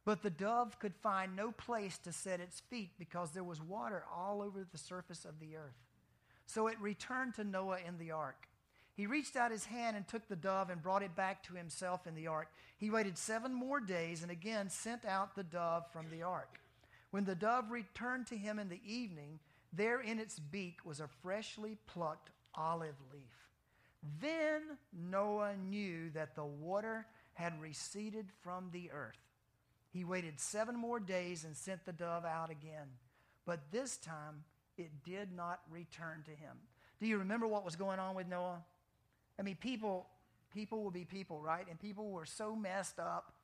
But 0.05 0.23
the 0.23 0.31
dove 0.31 0.79
could 0.79 0.95
find 0.95 1.35
no 1.35 1.51
place 1.53 1.99
to 1.99 2.13
set 2.13 2.41
its 2.41 2.61
feet 2.61 2.91
because 2.99 3.31
there 3.31 3.45
was 3.45 3.63
water 3.63 4.05
all 4.15 4.43
over 4.43 4.67
the 4.71 4.79
surface 4.79 5.25
of 5.25 5.41
the 5.41 5.57
earth. 5.57 5.77
So 6.47 6.67
it 6.67 6.79
returned 6.81 7.35
to 7.37 7.45
Noah 7.45 7.79
in 7.87 7.99
the 7.99 8.11
ark. 8.11 8.49
He 8.95 9.07
reached 9.07 9.35
out 9.35 9.51
his 9.51 9.65
hand 9.65 9.97
and 9.97 10.07
took 10.07 10.29
the 10.29 10.37
dove 10.37 10.71
and 10.71 10.83
brought 10.83 11.03
it 11.03 11.17
back 11.17 11.43
to 11.45 11.55
himself 11.55 12.07
in 12.07 12.15
the 12.15 12.29
ark. 12.29 12.49
He 12.77 12.91
waited 12.91 13.19
seven 13.19 13.53
more 13.53 13.81
days 13.81 14.23
and 14.23 14.31
again 14.31 14.71
sent 14.71 15.05
out 15.05 15.35
the 15.35 15.43
dove 15.43 15.91
from 15.91 16.11
the 16.11 16.23
ark. 16.23 16.61
When 17.11 17.25
the 17.25 17.35
dove 17.35 17.71
returned 17.71 18.27
to 18.29 18.37
him 18.37 18.59
in 18.59 18.69
the 18.69 18.81
evening, 18.87 19.41
there 19.73 20.01
in 20.01 20.19
its 20.19 20.39
beak 20.39 20.81
was 20.85 21.01
a 21.01 21.09
freshly 21.23 21.77
plucked 21.87 22.31
olive 22.55 22.95
leaf. 23.13 23.23
Then 24.21 24.63
Noah 24.93 25.57
knew 25.57 26.11
that 26.11 26.37
the 26.37 26.45
water 26.45 27.07
had 27.33 27.61
receded 27.61 28.27
from 28.43 28.69
the 28.73 28.91
earth. 28.93 29.19
He 29.95 30.03
waited 30.03 30.41
seven 30.41 30.77
more 30.77 30.99
days 30.99 31.45
and 31.45 31.57
sent 31.57 31.87
the 31.87 31.93
dove 31.93 32.25
out 32.25 32.51
again. 32.51 32.89
But 33.47 33.61
this 33.71 33.97
time 33.97 34.43
it 34.77 34.91
did 35.05 35.33
not 35.33 35.61
return 35.71 36.25
to 36.25 36.33
him. 36.33 36.57
Do 37.01 37.07
you 37.07 37.19
remember 37.19 37.47
what 37.47 37.65
was 37.65 37.77
going 37.77 38.01
on 38.01 38.17
with 38.17 38.27
Noah? 38.27 38.65
I 39.39 39.43
mean, 39.43 39.55
people, 39.55 40.09
people 40.53 40.83
will 40.83 40.91
be 40.91 41.05
people, 41.05 41.41
right? 41.41 41.65
And 41.71 41.79
people 41.79 42.11
were 42.11 42.27
so 42.27 42.57
messed 42.57 42.99
up. 42.99 43.35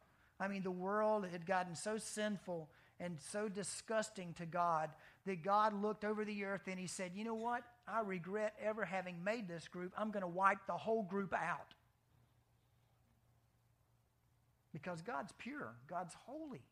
I 0.41 0.49
mean, 0.49 0.65
the 0.65 0.73
world 0.73 1.25
had 1.31 1.47
gotten 1.47 1.77
so 1.77 1.99
sinful 1.99 2.69
and 2.99 3.17
so 3.31 3.49
disgusting 3.49 4.35
to 4.35 4.45
God 4.45 4.91
that 5.27 5.45
God 5.45 5.73
looked 5.81 6.05
over 6.05 6.25
the 6.25 6.45
earth 6.45 6.63
and 6.67 6.81
he 6.81 6.89
said, 6.89 7.13
You 7.15 7.25
know 7.25 7.35
what? 7.35 7.63
I 7.87 8.01
regret 8.01 8.55
ever 8.61 8.85
having 8.85 9.23
made 9.23 9.47
this 9.47 9.69
group. 9.69 9.93
I'm 9.97 10.11
going 10.11 10.23
to 10.23 10.29
wipe 10.29 10.67
the 10.67 10.73
whole 10.73 11.05
group 11.05 11.33
out. 11.33 11.75
Because 14.73 15.03
God's 15.03 15.33
pure, 15.39 15.75
God's 15.89 16.15
holy. 16.27 16.63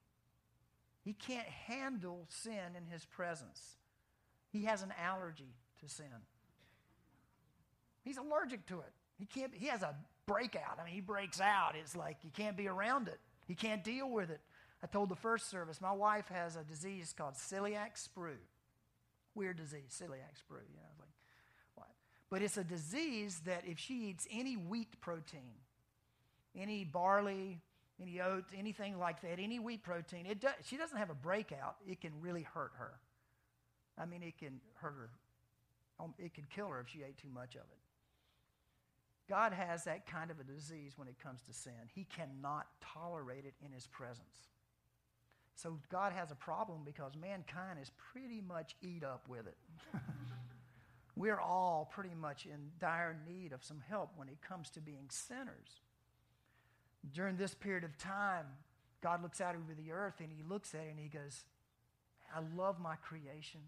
He 1.04 1.12
can't 1.12 1.46
handle 1.46 2.26
sin 2.28 2.76
in 2.76 2.84
his 2.90 3.04
presence. 3.04 3.76
He 4.50 4.64
has 4.64 4.82
an 4.82 4.92
allergy 5.02 5.54
to 5.80 5.88
sin. 5.88 6.06
He's 8.02 8.18
allergic 8.18 8.66
to 8.66 8.80
it. 8.80 8.92
He 9.18 9.26
can't 9.26 9.54
he 9.54 9.66
has 9.66 9.82
a 9.82 9.94
breakout. 10.26 10.78
I 10.80 10.84
mean, 10.84 10.94
he 10.94 11.00
breaks 11.00 11.40
out. 11.40 11.74
It's 11.80 11.96
like 11.96 12.18
you 12.22 12.30
can't 12.30 12.56
be 12.56 12.68
around 12.68 13.08
it. 13.08 13.18
He 13.46 13.54
can't 13.54 13.82
deal 13.82 14.08
with 14.08 14.30
it. 14.30 14.40
I 14.82 14.86
told 14.86 15.08
the 15.08 15.16
first 15.16 15.50
service, 15.50 15.80
my 15.80 15.92
wife 15.92 16.28
has 16.28 16.56
a 16.56 16.62
disease 16.62 17.12
called 17.16 17.34
celiac 17.34 17.96
sprue. 17.96 18.36
Weird 19.34 19.56
disease, 19.56 19.90
celiac 19.90 20.36
sprue. 20.38 20.62
You 20.70 20.76
know, 20.76 20.94
like, 21.00 21.08
what? 21.74 21.88
But 22.30 22.42
it's 22.42 22.56
a 22.56 22.64
disease 22.64 23.40
that 23.46 23.64
if 23.66 23.78
she 23.78 24.08
eats 24.08 24.28
any 24.30 24.54
wheat 24.54 25.00
protein, 25.00 25.56
any 26.56 26.84
barley, 26.84 27.60
any 28.00 28.20
oats, 28.20 28.52
anything 28.56 28.98
like 28.98 29.20
that, 29.22 29.38
any 29.38 29.58
wheat 29.58 29.82
protein, 29.82 30.26
it 30.26 30.40
does, 30.40 30.54
she 30.64 30.76
doesn't 30.76 30.96
have 30.96 31.10
a 31.10 31.14
breakout. 31.14 31.76
It 31.86 32.00
can 32.00 32.12
really 32.20 32.42
hurt 32.42 32.72
her. 32.78 32.92
I 33.96 34.06
mean, 34.06 34.22
it 34.22 34.38
can 34.38 34.60
hurt 34.74 34.94
her. 34.94 35.10
Um, 36.00 36.14
it 36.18 36.34
could 36.34 36.48
kill 36.50 36.68
her 36.68 36.80
if 36.80 36.88
she 36.88 37.02
ate 37.02 37.18
too 37.18 37.28
much 37.32 37.54
of 37.54 37.62
it. 37.62 37.78
God 39.28 39.52
has 39.52 39.84
that 39.84 40.06
kind 40.06 40.30
of 40.30 40.40
a 40.40 40.44
disease 40.44 40.92
when 40.96 41.08
it 41.08 41.16
comes 41.22 41.42
to 41.42 41.52
sin. 41.52 41.72
He 41.94 42.04
cannot 42.04 42.66
tolerate 42.80 43.44
it 43.44 43.54
in 43.64 43.72
his 43.72 43.86
presence. 43.86 44.48
So 45.54 45.78
God 45.90 46.12
has 46.12 46.30
a 46.30 46.36
problem 46.36 46.82
because 46.84 47.12
mankind 47.20 47.78
is 47.82 47.90
pretty 48.12 48.40
much 48.40 48.76
eat 48.80 49.02
up 49.02 49.28
with 49.28 49.46
it. 49.46 49.56
We're 51.16 51.40
all 51.40 51.90
pretty 51.92 52.14
much 52.14 52.46
in 52.46 52.70
dire 52.78 53.16
need 53.26 53.52
of 53.52 53.64
some 53.64 53.82
help 53.88 54.12
when 54.16 54.28
it 54.28 54.40
comes 54.40 54.70
to 54.70 54.80
being 54.80 55.06
sinners. 55.10 55.80
During 57.12 57.36
this 57.36 57.54
period 57.54 57.84
of 57.84 57.96
time, 57.96 58.46
God 59.02 59.22
looks 59.22 59.40
out 59.40 59.54
over 59.54 59.74
the 59.74 59.92
earth 59.92 60.14
and 60.20 60.30
he 60.30 60.42
looks 60.42 60.74
at 60.74 60.82
it 60.82 60.90
and 60.90 60.98
he 60.98 61.08
goes, 61.08 61.44
I 62.34 62.40
love 62.56 62.80
my 62.80 62.96
creation. 62.96 63.60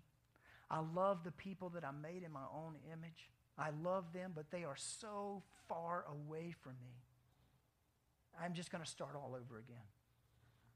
I 0.71 0.81
love 0.95 1.25
the 1.25 1.33
people 1.33 1.69
that 1.71 1.85
I 1.85 1.91
made 1.91 2.23
in 2.23 2.33
my 2.33 2.47
own 2.55 2.75
image. 2.93 3.31
I 3.59 3.71
love 3.83 4.13
them, 4.13 4.33
but 4.35 4.51
they 4.51 4.65
are 4.65 4.77
so 4.77 5.43
far 5.69 6.05
away 6.09 6.55
from 6.63 6.73
me. 6.85 6.95
I'm 8.41 8.55
just 8.55 8.71
going 8.71 8.83
to 8.83 8.89
start 8.89 9.15
all 9.15 9.35
over 9.35 9.59
again. 9.59 9.85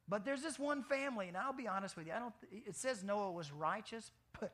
But 0.09 0.25
there's 0.25 0.43
this 0.43 0.59
one 0.59 0.83
family, 0.83 1.29
and 1.29 1.37
I'll 1.37 1.55
be 1.55 1.67
honest 1.67 1.97
with 1.97 2.07
you. 2.07 2.13
I 2.13 2.19
don't. 2.19 2.35
It 2.51 2.77
says 2.77 3.03
Noah 3.03 3.33
was 3.33 3.51
righteous, 3.53 4.11
but 4.39 4.53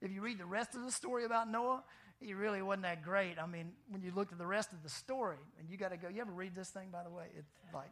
if 0.00 0.10
you 0.10 0.22
read 0.22 0.38
the 0.38 0.46
rest 0.46 0.74
of 0.74 0.84
the 0.84 0.90
story 0.90 1.24
about 1.24 1.48
Noah, 1.48 1.84
he 2.20 2.34
really 2.34 2.62
wasn't 2.62 2.82
that 2.82 3.02
great. 3.02 3.38
I 3.38 3.46
mean, 3.46 3.72
when 3.90 4.02
you 4.02 4.12
look 4.14 4.32
at 4.32 4.38
the 4.38 4.46
rest 4.46 4.72
of 4.72 4.82
the 4.82 4.88
story, 4.88 5.36
and 5.58 5.70
you 5.70 5.76
got 5.76 5.90
to 5.90 5.96
go. 5.96 6.08
You 6.08 6.20
ever 6.20 6.32
read 6.32 6.54
this 6.54 6.68
thing, 6.70 6.88
by 6.90 7.02
the 7.04 7.10
way? 7.10 7.26
It's 7.36 7.52
like 7.72 7.90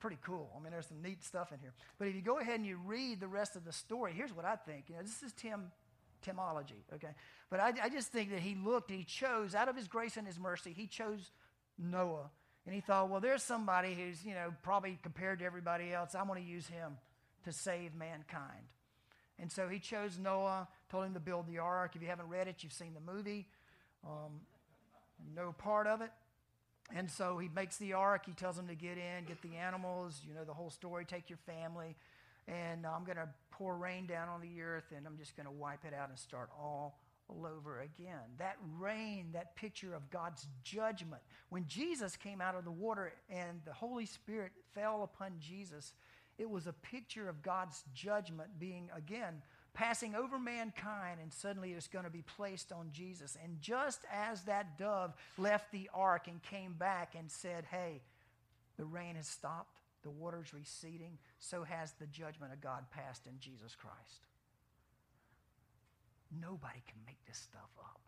pretty 0.00 0.18
cool. 0.22 0.50
I 0.56 0.62
mean, 0.62 0.72
there's 0.72 0.86
some 0.86 1.02
neat 1.02 1.22
stuff 1.22 1.52
in 1.52 1.58
here. 1.60 1.72
But 1.98 2.08
if 2.08 2.14
you 2.14 2.22
go 2.22 2.38
ahead 2.38 2.56
and 2.56 2.66
you 2.66 2.78
read 2.84 3.20
the 3.20 3.28
rest 3.28 3.54
of 3.54 3.64
the 3.64 3.72
story, 3.72 4.12
here's 4.14 4.34
what 4.34 4.44
I 4.44 4.56
think. 4.56 4.84
You 4.88 4.96
know, 4.96 5.02
this 5.02 5.22
is 5.22 5.32
Tim 5.32 5.70
Timology, 6.26 6.82
okay? 6.94 7.14
But 7.50 7.60
I, 7.60 7.72
I 7.82 7.88
just 7.88 8.08
think 8.08 8.30
that 8.30 8.40
he 8.40 8.54
looked, 8.54 8.90
he 8.90 9.04
chose, 9.04 9.54
out 9.54 9.68
of 9.68 9.76
his 9.76 9.88
grace 9.88 10.16
and 10.16 10.26
his 10.26 10.38
mercy, 10.38 10.72
he 10.74 10.86
chose 10.86 11.30
Noah. 11.78 12.30
And 12.66 12.74
he 12.74 12.80
thought, 12.80 13.10
well, 13.10 13.20
there's 13.20 13.42
somebody 13.42 13.94
who's, 13.94 14.24
you 14.24 14.34
know, 14.34 14.52
probably 14.62 14.98
compared 15.02 15.40
to 15.40 15.44
everybody 15.44 15.92
else. 15.92 16.14
I'm 16.14 16.26
going 16.26 16.42
to 16.42 16.48
use 16.48 16.66
him 16.66 16.96
to 17.44 17.52
save 17.52 17.94
mankind. 17.94 18.64
And 19.40 19.50
so 19.50 19.68
he 19.68 19.78
chose 19.78 20.18
Noah, 20.18 20.68
told 20.90 21.06
him 21.06 21.14
to 21.14 21.20
build 21.20 21.46
the 21.46 21.58
ark. 21.58 21.92
If 21.96 22.02
you 22.02 22.08
haven't 22.08 22.28
read 22.28 22.46
it, 22.46 22.62
you've 22.62 22.72
seen 22.72 22.92
the 22.94 23.12
movie. 23.12 23.46
Um, 24.04 24.40
no 25.34 25.52
part 25.52 25.86
of 25.86 26.02
it. 26.02 26.10
And 26.94 27.10
so 27.10 27.38
he 27.38 27.48
makes 27.48 27.76
the 27.76 27.94
ark. 27.94 28.26
He 28.26 28.32
tells 28.32 28.58
him 28.58 28.66
to 28.68 28.74
get 28.74 28.98
in, 28.98 29.24
get 29.24 29.40
the 29.42 29.56
animals, 29.56 30.20
you 30.26 30.34
know, 30.34 30.44
the 30.44 30.52
whole 30.52 30.70
story, 30.70 31.04
take 31.04 31.30
your 31.30 31.38
family. 31.46 31.96
And 32.48 32.84
I'm 32.84 33.04
going 33.04 33.16
to 33.16 33.28
pour 33.50 33.76
rain 33.76 34.06
down 34.06 34.28
on 34.28 34.40
the 34.40 34.60
earth 34.60 34.92
and 34.96 35.06
I'm 35.06 35.16
just 35.16 35.36
going 35.36 35.46
to 35.46 35.52
wipe 35.52 35.84
it 35.84 35.94
out 35.94 36.08
and 36.08 36.18
start 36.18 36.50
all 36.58 36.98
over 37.28 37.80
again. 37.80 38.18
That 38.38 38.56
rain, 38.78 39.28
that 39.34 39.54
picture 39.54 39.94
of 39.94 40.10
God's 40.10 40.46
judgment. 40.64 41.22
When 41.48 41.66
Jesus 41.68 42.16
came 42.16 42.40
out 42.40 42.56
of 42.56 42.64
the 42.64 42.72
water 42.72 43.12
and 43.28 43.60
the 43.64 43.72
Holy 43.72 44.06
Spirit 44.06 44.50
fell 44.74 45.04
upon 45.04 45.34
Jesus, 45.38 45.92
it 46.40 46.48
was 46.48 46.66
a 46.66 46.72
picture 46.72 47.28
of 47.28 47.42
God's 47.42 47.84
judgment 47.94 48.58
being, 48.58 48.88
again, 48.96 49.42
passing 49.74 50.14
over 50.14 50.38
mankind, 50.38 51.20
and 51.20 51.30
suddenly 51.30 51.72
it's 51.72 51.86
going 51.86 52.06
to 52.06 52.10
be 52.10 52.22
placed 52.22 52.72
on 52.72 52.88
Jesus. 52.92 53.36
And 53.44 53.60
just 53.60 54.00
as 54.10 54.42
that 54.44 54.78
dove 54.78 55.12
left 55.36 55.70
the 55.70 55.90
ark 55.92 56.28
and 56.28 56.42
came 56.42 56.72
back 56.72 57.14
and 57.16 57.30
said, 57.30 57.66
Hey, 57.70 58.00
the 58.78 58.86
rain 58.86 59.16
has 59.16 59.28
stopped, 59.28 59.76
the 60.02 60.08
water's 60.08 60.54
receding, 60.54 61.18
so 61.40 61.62
has 61.62 61.92
the 61.92 62.06
judgment 62.06 62.54
of 62.54 62.62
God 62.62 62.84
passed 62.90 63.26
in 63.26 63.34
Jesus 63.38 63.76
Christ. 63.76 64.26
Nobody 66.40 66.82
can 66.88 67.00
make 67.06 67.22
this 67.26 67.36
stuff 67.36 67.70
up. 67.78 68.00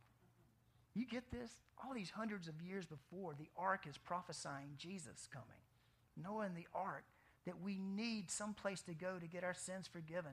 You 0.95 1.05
get 1.07 1.31
this? 1.31 1.51
All 1.85 1.93
these 1.93 2.11
hundreds 2.11 2.49
of 2.49 2.55
years 2.63 2.87
before, 2.87 3.35
the 3.39 3.49
ark 3.59 3.87
is 3.87 3.99
prophesying 3.99 4.71
Jesus 4.79 5.29
coming. 5.31 5.49
Noah 6.17 6.47
and 6.47 6.57
the 6.57 6.67
ark, 6.75 7.05
that 7.47 7.61
we 7.63 7.79
need 7.79 8.31
some 8.31 8.55
place 8.55 8.81
to 8.83 8.95
go 8.95 9.19
to 9.19 9.27
get 9.27 9.45
our 9.45 9.55
sins 9.55 9.87
forgiven 9.87 10.33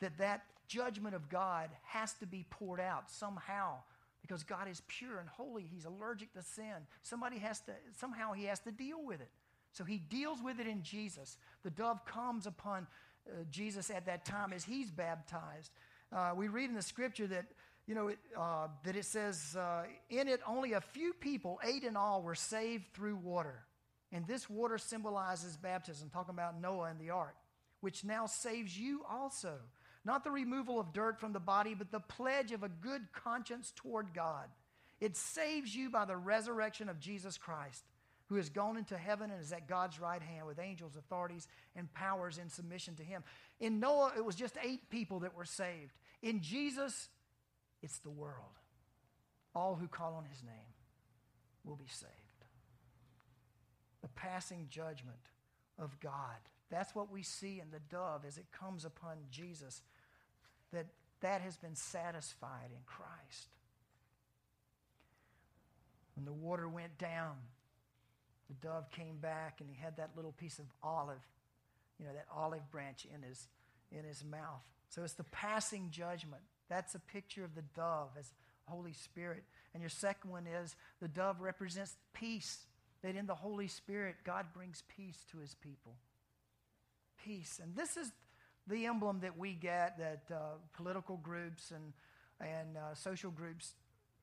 that 0.00 0.16
that 0.18 0.44
judgment 0.66 1.14
of 1.14 1.28
God 1.28 1.70
has 1.84 2.14
to 2.14 2.26
be 2.26 2.44
poured 2.50 2.80
out 2.80 3.10
somehow 3.10 3.76
because 4.22 4.42
God 4.42 4.68
is 4.68 4.82
pure 4.88 5.18
and 5.18 5.28
holy. 5.28 5.64
He's 5.70 5.84
allergic 5.84 6.32
to 6.34 6.42
sin. 6.42 6.86
Somebody 7.02 7.38
has 7.38 7.60
to, 7.60 7.72
somehow 7.98 8.32
he 8.32 8.44
has 8.44 8.60
to 8.60 8.72
deal 8.72 9.04
with 9.04 9.20
it. 9.20 9.30
So 9.72 9.84
he 9.84 9.98
deals 9.98 10.42
with 10.42 10.58
it 10.58 10.66
in 10.66 10.82
Jesus. 10.82 11.38
The 11.62 11.70
dove 11.70 12.04
comes 12.04 12.46
upon 12.46 12.86
uh, 13.26 13.44
Jesus 13.50 13.90
at 13.90 14.06
that 14.06 14.24
time 14.24 14.52
as 14.52 14.64
he's 14.64 14.90
baptized. 14.90 15.70
Uh, 16.12 16.32
we 16.34 16.48
read 16.48 16.70
in 16.70 16.74
the 16.74 16.82
scripture 16.82 17.26
that, 17.28 17.46
you 17.86 17.94
know, 17.94 18.08
it, 18.08 18.18
uh, 18.36 18.68
that 18.84 18.96
it 18.96 19.04
says, 19.04 19.56
uh, 19.56 19.84
in 20.08 20.28
it 20.28 20.40
only 20.46 20.72
a 20.72 20.80
few 20.80 21.12
people, 21.12 21.60
eight 21.64 21.84
in 21.84 21.96
all, 21.96 22.22
were 22.22 22.34
saved 22.34 22.92
through 22.92 23.16
water. 23.16 23.62
And 24.12 24.26
this 24.26 24.50
water 24.50 24.78
symbolizes 24.78 25.56
baptism, 25.56 26.10
talking 26.10 26.34
about 26.34 26.60
Noah 26.60 26.90
and 26.90 26.98
the 26.98 27.10
ark, 27.10 27.36
which 27.80 28.04
now 28.04 28.26
saves 28.26 28.78
you 28.78 29.02
also 29.08 29.58
not 30.04 30.24
the 30.24 30.30
removal 30.30 30.80
of 30.80 30.92
dirt 30.92 31.20
from 31.20 31.32
the 31.32 31.40
body, 31.40 31.74
but 31.74 31.90
the 31.90 32.00
pledge 32.00 32.52
of 32.52 32.62
a 32.62 32.68
good 32.68 33.12
conscience 33.12 33.72
toward 33.76 34.14
God. 34.14 34.48
It 35.00 35.16
saves 35.16 35.74
you 35.74 35.90
by 35.90 36.04
the 36.04 36.16
resurrection 36.16 36.88
of 36.88 37.00
Jesus 37.00 37.36
Christ, 37.36 37.84
who 38.28 38.36
has 38.36 38.48
gone 38.48 38.76
into 38.76 38.96
heaven 38.96 39.30
and 39.30 39.40
is 39.40 39.52
at 39.52 39.68
God's 39.68 40.00
right 40.00 40.22
hand 40.22 40.46
with 40.46 40.58
angels, 40.58 40.96
authorities, 40.96 41.48
and 41.76 41.92
powers 41.92 42.38
in 42.38 42.48
submission 42.48 42.94
to 42.96 43.02
him. 43.02 43.24
In 43.58 43.80
Noah, 43.80 44.12
it 44.16 44.24
was 44.24 44.36
just 44.36 44.56
eight 44.62 44.88
people 44.88 45.20
that 45.20 45.36
were 45.36 45.44
saved. 45.44 45.92
In 46.22 46.40
Jesus, 46.40 47.08
it's 47.82 47.98
the 47.98 48.10
world. 48.10 48.58
All 49.54 49.74
who 49.74 49.88
call 49.88 50.14
on 50.14 50.24
his 50.24 50.42
name 50.42 50.74
will 51.64 51.76
be 51.76 51.88
saved. 51.88 52.12
The 54.02 54.08
passing 54.08 54.66
judgment 54.70 55.30
of 55.78 55.98
God 56.00 56.36
that's 56.70 56.94
what 56.94 57.12
we 57.12 57.22
see 57.22 57.60
in 57.60 57.70
the 57.72 57.80
dove 57.90 58.24
as 58.26 58.38
it 58.38 58.46
comes 58.52 58.84
upon 58.84 59.16
Jesus, 59.30 59.82
that 60.72 60.86
that 61.20 61.40
has 61.42 61.56
been 61.56 61.74
satisfied 61.74 62.70
in 62.70 62.80
Christ. 62.86 63.48
When 66.14 66.24
the 66.24 66.32
water 66.32 66.68
went 66.68 66.96
down, 66.96 67.34
the 68.48 68.66
dove 68.66 68.90
came 68.90 69.16
back 69.18 69.60
and 69.60 69.68
he 69.68 69.76
had 69.76 69.96
that 69.96 70.10
little 70.16 70.32
piece 70.32 70.58
of 70.58 70.66
olive, 70.82 71.20
you 71.98 72.06
know, 72.06 72.12
that 72.12 72.26
olive 72.34 72.70
branch 72.70 73.06
in 73.14 73.22
his, 73.28 73.48
in 73.90 74.04
his 74.04 74.24
mouth. 74.24 74.62
So 74.88 75.02
it's 75.02 75.14
the 75.14 75.24
passing 75.24 75.88
judgment. 75.90 76.42
That's 76.68 76.94
a 76.94 77.00
picture 77.00 77.44
of 77.44 77.54
the 77.54 77.64
dove 77.74 78.10
as 78.18 78.32
Holy 78.66 78.92
Spirit. 78.92 79.42
And 79.74 79.82
your 79.82 79.90
second 79.90 80.30
one 80.30 80.46
is 80.46 80.76
the 81.00 81.08
dove 81.08 81.40
represents 81.40 81.96
peace, 82.12 82.66
that 83.02 83.16
in 83.16 83.26
the 83.26 83.34
Holy 83.34 83.68
Spirit, 83.68 84.16
God 84.24 84.46
brings 84.54 84.82
peace 84.88 85.24
to 85.32 85.38
his 85.38 85.54
people 85.54 85.96
peace. 87.24 87.60
And 87.62 87.74
this 87.76 87.96
is 87.96 88.10
the 88.66 88.86
emblem 88.86 89.20
that 89.20 89.38
we 89.38 89.54
get 89.54 89.98
that 89.98 90.22
uh, 90.34 90.38
political 90.74 91.16
groups 91.16 91.70
and, 91.70 91.92
and 92.40 92.76
uh, 92.76 92.94
social 92.94 93.30
groups 93.30 93.74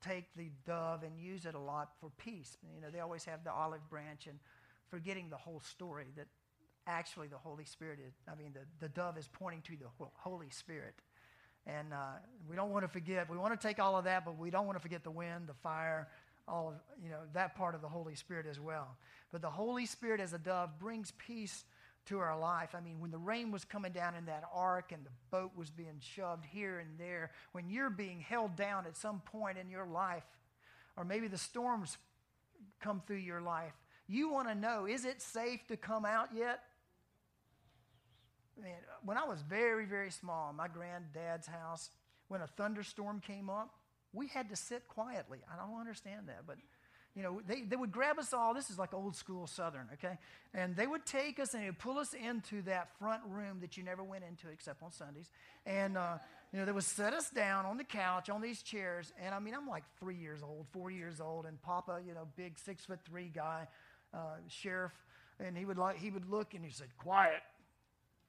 take 0.02 0.24
the 0.36 0.50
dove 0.66 1.02
and 1.02 1.18
use 1.18 1.44
it 1.44 1.54
a 1.54 1.58
lot 1.58 1.90
for 2.00 2.10
peace. 2.18 2.56
You 2.74 2.80
know, 2.80 2.88
they 2.90 3.00
always 3.00 3.24
have 3.24 3.44
the 3.44 3.52
olive 3.52 3.88
branch 3.90 4.26
and 4.26 4.38
forgetting 4.90 5.28
the 5.30 5.36
whole 5.36 5.60
story 5.60 6.06
that 6.16 6.26
actually 6.86 7.28
the 7.28 7.36
Holy 7.36 7.64
Spirit 7.64 7.98
is, 8.06 8.14
I 8.30 8.34
mean, 8.40 8.52
the, 8.54 8.60
the 8.80 8.88
dove 8.88 9.18
is 9.18 9.28
pointing 9.32 9.62
to 9.62 9.72
the 9.72 10.06
Holy 10.14 10.50
Spirit. 10.50 10.94
And 11.66 11.92
uh, 11.92 12.16
we 12.48 12.56
don't 12.56 12.70
want 12.70 12.84
to 12.84 12.88
forget, 12.88 13.28
we 13.28 13.36
want 13.36 13.60
to 13.60 13.66
take 13.66 13.78
all 13.78 13.96
of 13.98 14.04
that, 14.04 14.24
but 14.24 14.38
we 14.38 14.50
don't 14.50 14.64
want 14.64 14.76
to 14.76 14.82
forget 14.82 15.04
the 15.04 15.10
wind, 15.10 15.48
the 15.48 15.54
fire, 15.62 16.08
all 16.48 16.68
of, 16.68 16.74
you 17.02 17.10
know, 17.10 17.20
that 17.34 17.54
part 17.54 17.74
of 17.74 17.82
the 17.82 17.88
Holy 17.88 18.14
Spirit 18.14 18.46
as 18.46 18.58
well. 18.58 18.96
But 19.30 19.42
the 19.42 19.50
Holy 19.50 19.86
Spirit 19.86 20.20
as 20.20 20.32
a 20.32 20.38
dove 20.38 20.78
brings 20.78 21.12
peace 21.18 21.64
to 22.06 22.18
our 22.18 22.38
life. 22.38 22.74
I 22.74 22.80
mean, 22.80 23.00
when 23.00 23.10
the 23.10 23.18
rain 23.18 23.52
was 23.52 23.64
coming 23.64 23.92
down 23.92 24.14
in 24.14 24.26
that 24.26 24.44
ark 24.52 24.92
and 24.92 25.04
the 25.04 25.10
boat 25.30 25.52
was 25.54 25.70
being 25.70 26.00
shoved 26.00 26.46
here 26.46 26.78
and 26.78 26.98
there, 26.98 27.30
when 27.52 27.68
you're 27.68 27.90
being 27.90 28.20
held 28.20 28.56
down 28.56 28.86
at 28.86 28.96
some 28.96 29.20
point 29.20 29.58
in 29.58 29.68
your 29.68 29.86
life, 29.86 30.24
or 30.96 31.04
maybe 31.04 31.28
the 31.28 31.38
storms 31.38 31.98
come 32.80 33.02
through 33.06 33.16
your 33.16 33.42
life, 33.42 33.74
you 34.06 34.30
want 34.30 34.48
to 34.48 34.54
know 34.54 34.86
is 34.86 35.04
it 35.04 35.20
safe 35.20 35.66
to 35.68 35.76
come 35.76 36.04
out 36.04 36.30
yet? 36.34 36.60
Man, 38.60 38.72
when 39.04 39.16
I 39.16 39.24
was 39.24 39.42
very, 39.42 39.84
very 39.84 40.10
small, 40.10 40.52
my 40.52 40.66
granddad's 40.66 41.46
house, 41.46 41.90
when 42.28 42.40
a 42.40 42.46
thunderstorm 42.46 43.20
came 43.20 43.48
up, 43.50 43.74
we 44.12 44.28
had 44.28 44.48
to 44.50 44.56
sit 44.56 44.88
quietly. 44.88 45.38
I 45.52 45.56
don't 45.56 45.78
understand 45.78 46.28
that, 46.28 46.42
but 46.46 46.56
you 47.14 47.22
know, 47.22 47.40
they, 47.48 47.62
they 47.62 47.74
would 47.74 47.90
grab 47.90 48.18
us 48.18 48.32
all. 48.32 48.54
This 48.54 48.70
is 48.70 48.78
like 48.78 48.94
old 48.94 49.16
school 49.16 49.48
Southern, 49.48 49.88
okay? 49.94 50.18
And 50.54 50.76
they 50.76 50.86
would 50.86 51.04
take 51.04 51.40
us 51.40 51.52
and 51.52 51.62
they 51.62 51.66
would 51.66 51.78
pull 51.78 51.98
us 51.98 52.14
into 52.14 52.62
that 52.62 52.96
front 52.98 53.22
room 53.28 53.58
that 53.60 53.76
you 53.76 53.82
never 53.82 54.04
went 54.04 54.22
into 54.22 54.48
except 54.52 54.82
on 54.84 54.92
Sundays. 54.92 55.28
And, 55.66 55.96
uh, 55.96 56.18
you 56.52 56.60
know, 56.60 56.64
they 56.64 56.70
would 56.70 56.84
set 56.84 57.14
us 57.14 57.28
down 57.30 57.66
on 57.66 57.76
the 57.76 57.82
couch 57.82 58.30
on 58.30 58.40
these 58.40 58.62
chairs. 58.62 59.12
And 59.20 59.34
I 59.34 59.40
mean, 59.40 59.54
I'm 59.54 59.66
like 59.66 59.82
three 59.98 60.14
years 60.14 60.42
old, 60.44 60.66
four 60.70 60.92
years 60.92 61.20
old. 61.20 61.46
And 61.46 61.60
Papa, 61.60 62.00
you 62.06 62.14
know, 62.14 62.28
big 62.36 62.56
six 62.56 62.84
foot 62.84 63.00
three 63.04 63.32
guy, 63.34 63.66
uh, 64.14 64.36
sheriff. 64.46 64.92
And 65.40 65.58
he 65.58 65.64
would, 65.64 65.78
like, 65.78 65.98
he 65.98 66.10
would 66.10 66.30
look 66.30 66.54
and 66.54 66.64
he 66.64 66.70
said, 66.70 66.88
quiet. 66.98 67.42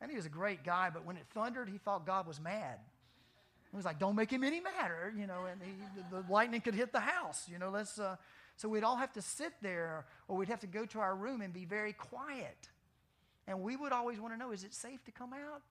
And 0.01 0.09
he 0.09 0.15
was 0.15 0.25
a 0.25 0.29
great 0.29 0.63
guy, 0.63 0.89
but 0.91 1.05
when 1.05 1.17
it 1.17 1.25
thundered, 1.33 1.69
he 1.69 1.77
thought 1.77 2.05
God 2.05 2.25
was 2.25 2.39
mad. 2.39 2.79
He 3.71 3.77
was 3.77 3.85
like, 3.85 3.99
don't 3.99 4.15
make 4.15 4.31
him 4.31 4.43
any 4.43 4.59
madder, 4.59 5.13
you 5.15 5.27
know, 5.27 5.45
and 5.45 5.61
he, 5.61 5.71
the, 6.11 6.21
the 6.21 6.31
lightning 6.31 6.61
could 6.61 6.73
hit 6.73 6.91
the 6.91 6.99
house. 6.99 7.47
You 7.51 7.59
know, 7.59 7.69
let's, 7.69 7.99
uh, 7.99 8.15
so 8.55 8.67
we'd 8.67 8.83
all 8.83 8.97
have 8.97 9.13
to 9.13 9.21
sit 9.21 9.53
there 9.61 10.05
or 10.27 10.37
we'd 10.37 10.49
have 10.49 10.61
to 10.61 10.67
go 10.67 10.85
to 10.87 10.99
our 10.99 11.15
room 11.15 11.41
and 11.41 11.53
be 11.53 11.65
very 11.65 11.93
quiet. 11.93 12.69
And 13.47 13.61
we 13.61 13.75
would 13.75 13.91
always 13.91 14.19
want 14.19 14.33
to 14.33 14.39
know 14.39 14.51
is 14.51 14.63
it 14.63 14.73
safe 14.73 15.03
to 15.05 15.11
come 15.11 15.33
out? 15.33 15.61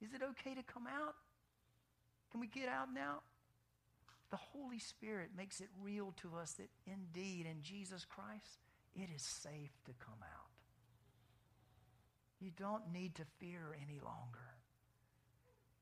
Is 0.00 0.14
it 0.14 0.22
okay 0.22 0.54
to 0.54 0.62
come 0.62 0.86
out? 0.86 1.14
Can 2.30 2.40
we 2.40 2.46
get 2.46 2.68
out 2.68 2.92
now? 2.92 3.20
The 4.30 4.36
Holy 4.36 4.78
Spirit 4.78 5.30
makes 5.36 5.60
it 5.60 5.68
real 5.82 6.12
to 6.22 6.36
us 6.36 6.52
that 6.54 6.68
indeed 6.86 7.46
in 7.46 7.62
Jesus 7.62 8.04
Christ, 8.04 8.58
it 8.96 9.08
is 9.14 9.22
safe 9.22 9.70
to 9.84 9.92
come 10.04 10.18
out. 10.22 10.50
You 12.40 12.50
don't 12.58 12.92
need 12.92 13.14
to 13.16 13.22
fear 13.38 13.76
any 13.80 14.00
longer. 14.00 14.53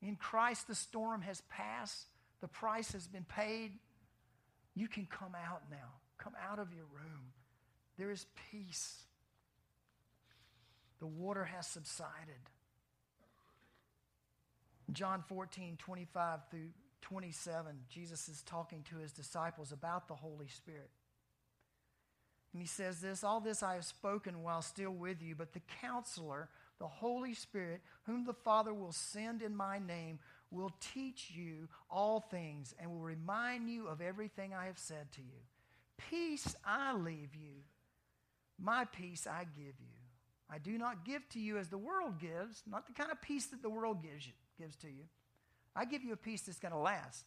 In 0.03 0.17
Christ, 0.17 0.67
the 0.67 0.75
storm 0.75 1.23
has 1.23 1.41
passed, 1.43 2.07
the 2.41 2.49
price 2.49 2.93
has 2.93 3.07
been 3.07 3.25
paid. 3.25 3.73
You 4.75 4.89
can 4.89 5.07
come 5.07 5.35
out 5.35 5.63
now. 5.71 6.01
Come 6.19 6.33
out 6.51 6.59
of 6.59 6.73
your 6.73 6.87
room. 6.93 7.33
There 7.99 8.11
is 8.11 8.27
peace. 8.51 9.05
The 10.99 11.07
water 11.07 11.45
has 11.45 11.67
subsided. 11.67 12.49
John 14.93 15.23
14, 15.29 15.77
25 15.79 16.41
through 16.51 16.71
27, 17.03 17.73
Jesus 17.89 18.29
is 18.29 18.43
talking 18.43 18.85
to 18.91 18.97
his 18.97 19.13
disciples 19.13 19.73
about 19.73 20.09
the 20.09 20.15
Holy 20.15 20.49
Spirit. 20.49 20.91
And 22.53 22.61
he 22.61 22.69
says 22.69 23.01
this 23.01 23.25
All 23.25 23.41
this 23.41 23.63
I 23.63 23.75
have 23.75 23.85
spoken 23.85 24.43
while 24.43 24.63
still 24.63 24.93
with 24.93 25.23
you, 25.23 25.35
but 25.35 25.53
the 25.53 25.63
counselor, 25.81 26.49
the 26.83 26.89
Holy 26.89 27.33
Spirit, 27.33 27.81
whom 28.07 28.25
the 28.25 28.33
Father 28.33 28.75
will 28.75 28.91
send 28.91 29.41
in 29.41 29.55
my 29.55 29.79
name, 29.79 30.19
will 30.51 30.73
teach 30.81 31.31
you 31.33 31.69
all 31.89 32.19
things 32.19 32.75
and 32.77 32.91
will 32.91 32.99
remind 32.99 33.71
you 33.71 33.87
of 33.87 34.01
everything 34.01 34.53
I 34.53 34.67
have 34.67 34.81
said 34.81 35.13
to 35.13 35.21
you. 35.21 35.39
Peace 36.11 36.57
I 36.67 36.93
leave 36.93 37.37
you, 37.37 37.63
my 38.59 38.85
peace 38.85 39.29
I 39.29 39.45
give 39.45 39.79
you. 39.79 39.95
I 40.51 40.59
do 40.59 40.77
not 40.77 41.05
give 41.05 41.27
to 41.31 41.39
you 41.39 41.57
as 41.57 41.69
the 41.69 41.79
world 41.79 42.19
gives, 42.21 42.65
not 42.69 42.89
the 42.89 42.95
kind 42.95 43.13
of 43.13 43.23
peace 43.23 43.47
that 43.47 43.63
the 43.63 43.71
world 43.71 44.03
gives, 44.03 44.27
you, 44.27 44.33
gives 44.59 44.75
to 44.79 44.89
you. 44.89 45.05
I 45.77 45.85
give 45.85 46.03
you 46.03 46.13
a 46.15 46.17
peace 46.17 46.43
that's 46.43 46.59
going 46.59 46.73
to 46.73 46.79
last. 46.79 47.25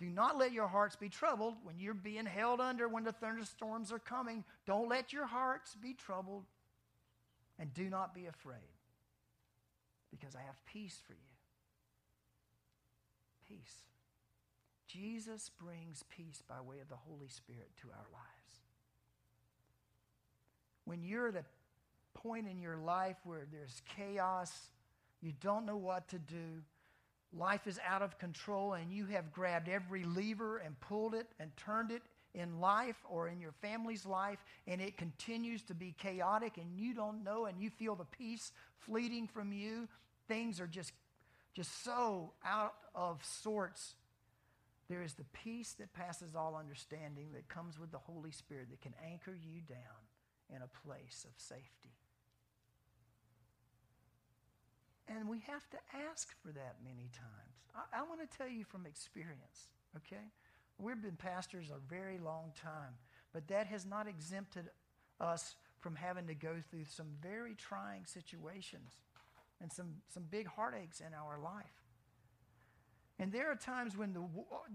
Do 0.00 0.06
not 0.06 0.38
let 0.38 0.52
your 0.52 0.66
hearts 0.66 0.96
be 0.96 1.10
troubled 1.10 1.56
when 1.62 1.78
you're 1.78 1.92
being 1.92 2.24
held 2.24 2.62
under, 2.62 2.88
when 2.88 3.04
the 3.04 3.12
thunderstorms 3.12 3.92
are 3.92 3.98
coming. 3.98 4.44
Don't 4.66 4.88
let 4.88 5.12
your 5.12 5.26
hearts 5.26 5.74
be 5.74 5.92
troubled. 5.92 6.44
And 7.58 7.72
do 7.72 7.88
not 7.88 8.14
be 8.14 8.26
afraid, 8.26 8.58
because 10.10 10.34
I 10.34 10.40
have 10.40 10.64
peace 10.66 11.00
for 11.06 11.14
you. 11.14 11.18
Peace. 13.48 13.82
Jesus 14.86 15.50
brings 15.58 16.04
peace 16.10 16.42
by 16.48 16.60
way 16.60 16.80
of 16.80 16.88
the 16.88 16.96
Holy 16.96 17.28
Spirit 17.28 17.70
to 17.82 17.88
our 17.88 18.06
lives. 18.12 18.60
When 20.84 21.02
you're 21.02 21.28
at 21.28 21.36
a 21.36 21.44
point 22.18 22.46
in 22.46 22.60
your 22.60 22.76
life 22.76 23.16
where 23.24 23.46
there's 23.50 23.82
chaos, 23.96 24.52
you 25.20 25.32
don't 25.40 25.66
know 25.66 25.76
what 25.76 26.08
to 26.08 26.18
do, 26.18 26.62
life 27.32 27.66
is 27.66 27.80
out 27.88 28.02
of 28.02 28.18
control, 28.18 28.74
and 28.74 28.92
you 28.92 29.06
have 29.06 29.32
grabbed 29.32 29.68
every 29.68 30.04
lever 30.04 30.58
and 30.58 30.78
pulled 30.80 31.14
it 31.14 31.26
and 31.40 31.56
turned 31.56 31.90
it 31.90 32.02
in 32.36 32.60
life 32.60 32.96
or 33.08 33.28
in 33.28 33.40
your 33.40 33.52
family's 33.62 34.06
life, 34.06 34.38
and 34.68 34.80
it 34.80 34.96
continues 34.96 35.62
to 35.62 35.74
be 35.74 35.94
chaotic, 35.98 36.58
and 36.58 36.78
you 36.78 36.94
don't 36.94 37.24
know, 37.24 37.46
and 37.46 37.60
you 37.60 37.70
feel 37.70 37.96
the 37.96 38.04
peace 38.04 38.52
fleeting 38.78 39.26
from 39.26 39.52
you, 39.52 39.88
things 40.28 40.60
are 40.60 40.66
just, 40.66 40.92
just 41.54 41.82
so 41.82 42.32
out 42.44 42.74
of 42.94 43.24
sorts. 43.24 43.94
There 44.88 45.02
is 45.02 45.14
the 45.14 45.24
peace 45.32 45.74
that 45.80 45.92
passes 45.94 46.36
all 46.36 46.54
understanding 46.54 47.28
that 47.32 47.48
comes 47.48 47.80
with 47.80 47.90
the 47.90 47.98
Holy 47.98 48.30
Spirit 48.30 48.68
that 48.70 48.80
can 48.82 48.94
anchor 49.04 49.34
you 49.34 49.60
down 49.66 50.06
in 50.54 50.62
a 50.62 50.86
place 50.86 51.26
of 51.26 51.32
safety. 51.36 51.90
And 55.08 55.28
we 55.28 55.38
have 55.46 55.68
to 55.70 55.78
ask 56.10 56.28
for 56.42 56.52
that 56.52 56.76
many 56.84 57.08
times. 57.12 57.56
I, 57.74 58.00
I 58.00 58.02
want 58.02 58.20
to 58.28 58.38
tell 58.38 58.48
you 58.48 58.64
from 58.64 58.86
experience, 58.86 59.68
okay? 59.96 60.30
We've 60.78 61.00
been 61.00 61.16
pastors 61.16 61.70
a 61.70 61.78
very 61.88 62.18
long 62.18 62.52
time, 62.60 62.94
but 63.32 63.48
that 63.48 63.66
has 63.66 63.86
not 63.86 64.06
exempted 64.08 64.68
us 65.20 65.54
from 65.80 65.96
having 65.96 66.26
to 66.26 66.34
go 66.34 66.56
through 66.70 66.84
some 66.84 67.06
very 67.22 67.54
trying 67.54 68.04
situations 68.04 68.92
and 69.60 69.72
some, 69.72 69.94
some 70.12 70.24
big 70.30 70.46
heartaches 70.46 71.00
in 71.00 71.14
our 71.14 71.38
life. 71.38 71.64
And 73.18 73.32
there 73.32 73.50
are 73.50 73.56
times 73.56 73.96
when 73.96 74.12
the, 74.12 74.20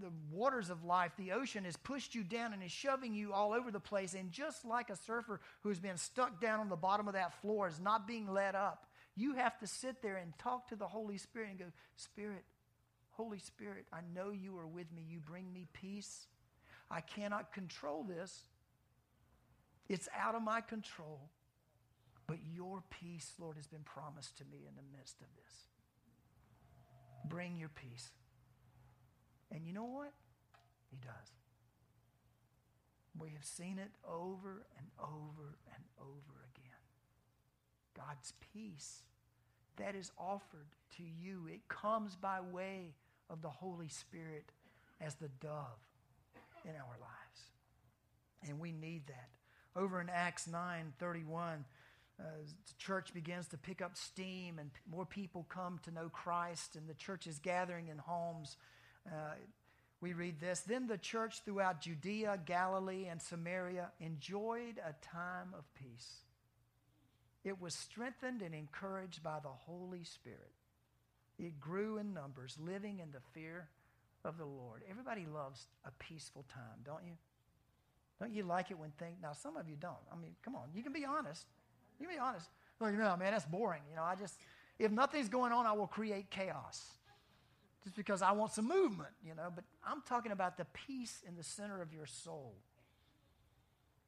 the 0.00 0.10
waters 0.32 0.68
of 0.68 0.82
life, 0.82 1.12
the 1.16 1.32
ocean, 1.32 1.64
has 1.64 1.76
pushed 1.76 2.14
you 2.14 2.24
down 2.24 2.52
and 2.52 2.62
is 2.62 2.72
shoving 2.72 3.14
you 3.14 3.32
all 3.32 3.52
over 3.52 3.70
the 3.70 3.78
place. 3.78 4.14
And 4.14 4.32
just 4.32 4.64
like 4.64 4.90
a 4.90 4.96
surfer 4.96 5.40
who's 5.60 5.78
been 5.78 5.96
stuck 5.96 6.40
down 6.40 6.58
on 6.58 6.68
the 6.68 6.76
bottom 6.76 7.06
of 7.06 7.14
that 7.14 7.40
floor 7.40 7.68
is 7.68 7.78
not 7.78 8.08
being 8.08 8.26
let 8.26 8.56
up, 8.56 8.86
you 9.14 9.34
have 9.34 9.56
to 9.60 9.68
sit 9.68 10.02
there 10.02 10.16
and 10.16 10.36
talk 10.38 10.68
to 10.68 10.76
the 10.76 10.88
Holy 10.88 11.18
Spirit 11.18 11.50
and 11.50 11.58
go, 11.58 11.66
Spirit, 11.94 12.42
Holy 13.12 13.38
Spirit, 13.38 13.86
I 13.92 14.00
know 14.14 14.30
you 14.30 14.56
are 14.58 14.66
with 14.66 14.92
me. 14.92 15.04
You 15.08 15.20
bring 15.20 15.52
me 15.52 15.66
peace. 15.72 16.26
I 16.90 17.00
cannot 17.00 17.52
control 17.52 18.04
this, 18.04 18.42
it's 19.88 20.08
out 20.18 20.34
of 20.34 20.42
my 20.42 20.60
control. 20.60 21.30
But 22.26 22.38
your 22.54 22.82
peace, 22.88 23.32
Lord, 23.38 23.56
has 23.56 23.66
been 23.66 23.82
promised 23.82 24.38
to 24.38 24.44
me 24.44 24.58
in 24.68 24.74
the 24.76 24.96
midst 24.96 25.20
of 25.20 25.26
this. 25.36 25.54
Bring 27.28 27.56
your 27.56 27.68
peace. 27.68 28.10
And 29.50 29.66
you 29.66 29.72
know 29.72 29.84
what? 29.84 30.12
He 30.90 30.96
does. 30.96 31.32
We 33.18 33.30
have 33.30 33.44
seen 33.44 33.78
it 33.78 33.90
over 34.08 34.64
and 34.78 34.86
over 34.98 35.58
and 35.74 35.84
over 36.00 36.46
again. 36.54 36.72
God's 37.94 38.32
peace 38.52 39.02
that 39.76 39.94
is 39.94 40.10
offered 40.16 40.74
to 40.96 41.02
you. 41.02 41.48
It 41.52 41.68
comes 41.68 42.16
by 42.16 42.40
way 42.40 42.94
of 43.30 43.42
the 43.42 43.48
Holy 43.48 43.88
Spirit 43.88 44.52
as 45.00 45.14
the 45.16 45.28
dove 45.40 45.88
in 46.64 46.70
our 46.70 46.96
lives. 47.00 47.40
And 48.48 48.60
we 48.60 48.72
need 48.72 49.06
that. 49.08 49.28
Over 49.74 50.00
in 50.00 50.08
Acts 50.08 50.46
9 50.46 50.92
31, 50.98 51.64
uh, 52.20 52.24
the 52.44 52.74
church 52.78 53.14
begins 53.14 53.48
to 53.48 53.56
pick 53.56 53.80
up 53.80 53.96
steam 53.96 54.58
and 54.58 54.70
more 54.90 55.06
people 55.06 55.46
come 55.48 55.80
to 55.84 55.90
know 55.90 56.08
Christ, 56.10 56.76
and 56.76 56.88
the 56.88 56.94
church 56.94 57.26
is 57.26 57.38
gathering 57.38 57.88
in 57.88 57.98
homes. 57.98 58.56
Uh, 59.06 59.34
we 60.00 60.12
read 60.12 60.40
this 60.40 60.60
Then 60.60 60.88
the 60.88 60.98
church 60.98 61.42
throughout 61.44 61.80
Judea, 61.80 62.40
Galilee, 62.44 63.06
and 63.08 63.22
Samaria 63.22 63.92
enjoyed 64.00 64.78
a 64.78 64.94
time 65.04 65.54
of 65.56 65.64
peace. 65.74 66.22
It 67.44 67.60
was 67.60 67.74
strengthened 67.74 68.42
and 68.42 68.54
encouraged 68.54 69.22
by 69.22 69.38
the 69.42 69.48
Holy 69.48 70.04
Spirit. 70.04 70.52
It 71.38 71.60
grew 71.60 71.98
in 71.98 72.14
numbers, 72.14 72.56
living 72.60 73.00
in 73.00 73.10
the 73.10 73.20
fear 73.32 73.68
of 74.24 74.38
the 74.38 74.44
Lord. 74.44 74.82
Everybody 74.88 75.26
loves 75.26 75.66
a 75.84 75.90
peaceful 75.98 76.44
time, 76.52 76.80
don't 76.84 77.04
you? 77.04 77.14
Don't 78.20 78.32
you 78.32 78.44
like 78.44 78.70
it 78.70 78.78
when 78.78 78.90
things, 78.92 79.16
now 79.20 79.32
some 79.32 79.56
of 79.56 79.68
you 79.68 79.76
don't. 79.76 79.94
I 80.12 80.16
mean, 80.16 80.36
come 80.44 80.54
on, 80.54 80.68
you 80.74 80.82
can 80.82 80.92
be 80.92 81.04
honest. 81.04 81.46
You 81.98 82.06
can 82.06 82.16
be 82.16 82.20
honest. 82.20 82.48
Like, 82.80 82.94
no, 82.94 83.16
man, 83.16 83.32
that's 83.32 83.44
boring. 83.44 83.82
You 83.90 83.96
know, 83.96 84.02
I 84.02 84.14
just, 84.14 84.38
if 84.78 84.92
nothing's 84.92 85.28
going 85.28 85.52
on, 85.52 85.66
I 85.66 85.72
will 85.72 85.86
create 85.86 86.30
chaos. 86.30 86.84
Just 87.82 87.96
because 87.96 88.22
I 88.22 88.32
want 88.32 88.52
some 88.52 88.68
movement, 88.68 89.10
you 89.24 89.34
know. 89.34 89.50
But 89.52 89.64
I'm 89.84 90.02
talking 90.08 90.30
about 90.30 90.56
the 90.56 90.66
peace 90.66 91.22
in 91.26 91.36
the 91.36 91.42
center 91.42 91.82
of 91.82 91.92
your 91.92 92.06
soul 92.06 92.54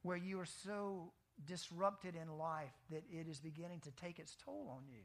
where 0.01 0.15
you 0.15 0.39
are 0.39 0.45
so 0.45 1.11
disrupted 1.45 2.15
in 2.15 2.37
life 2.37 2.71
that 2.91 3.03
it 3.11 3.27
is 3.27 3.39
beginning 3.39 3.81
to 3.81 3.91
take 3.91 4.19
its 4.19 4.35
toll 4.45 4.71
on 4.77 4.83
you. 4.87 5.01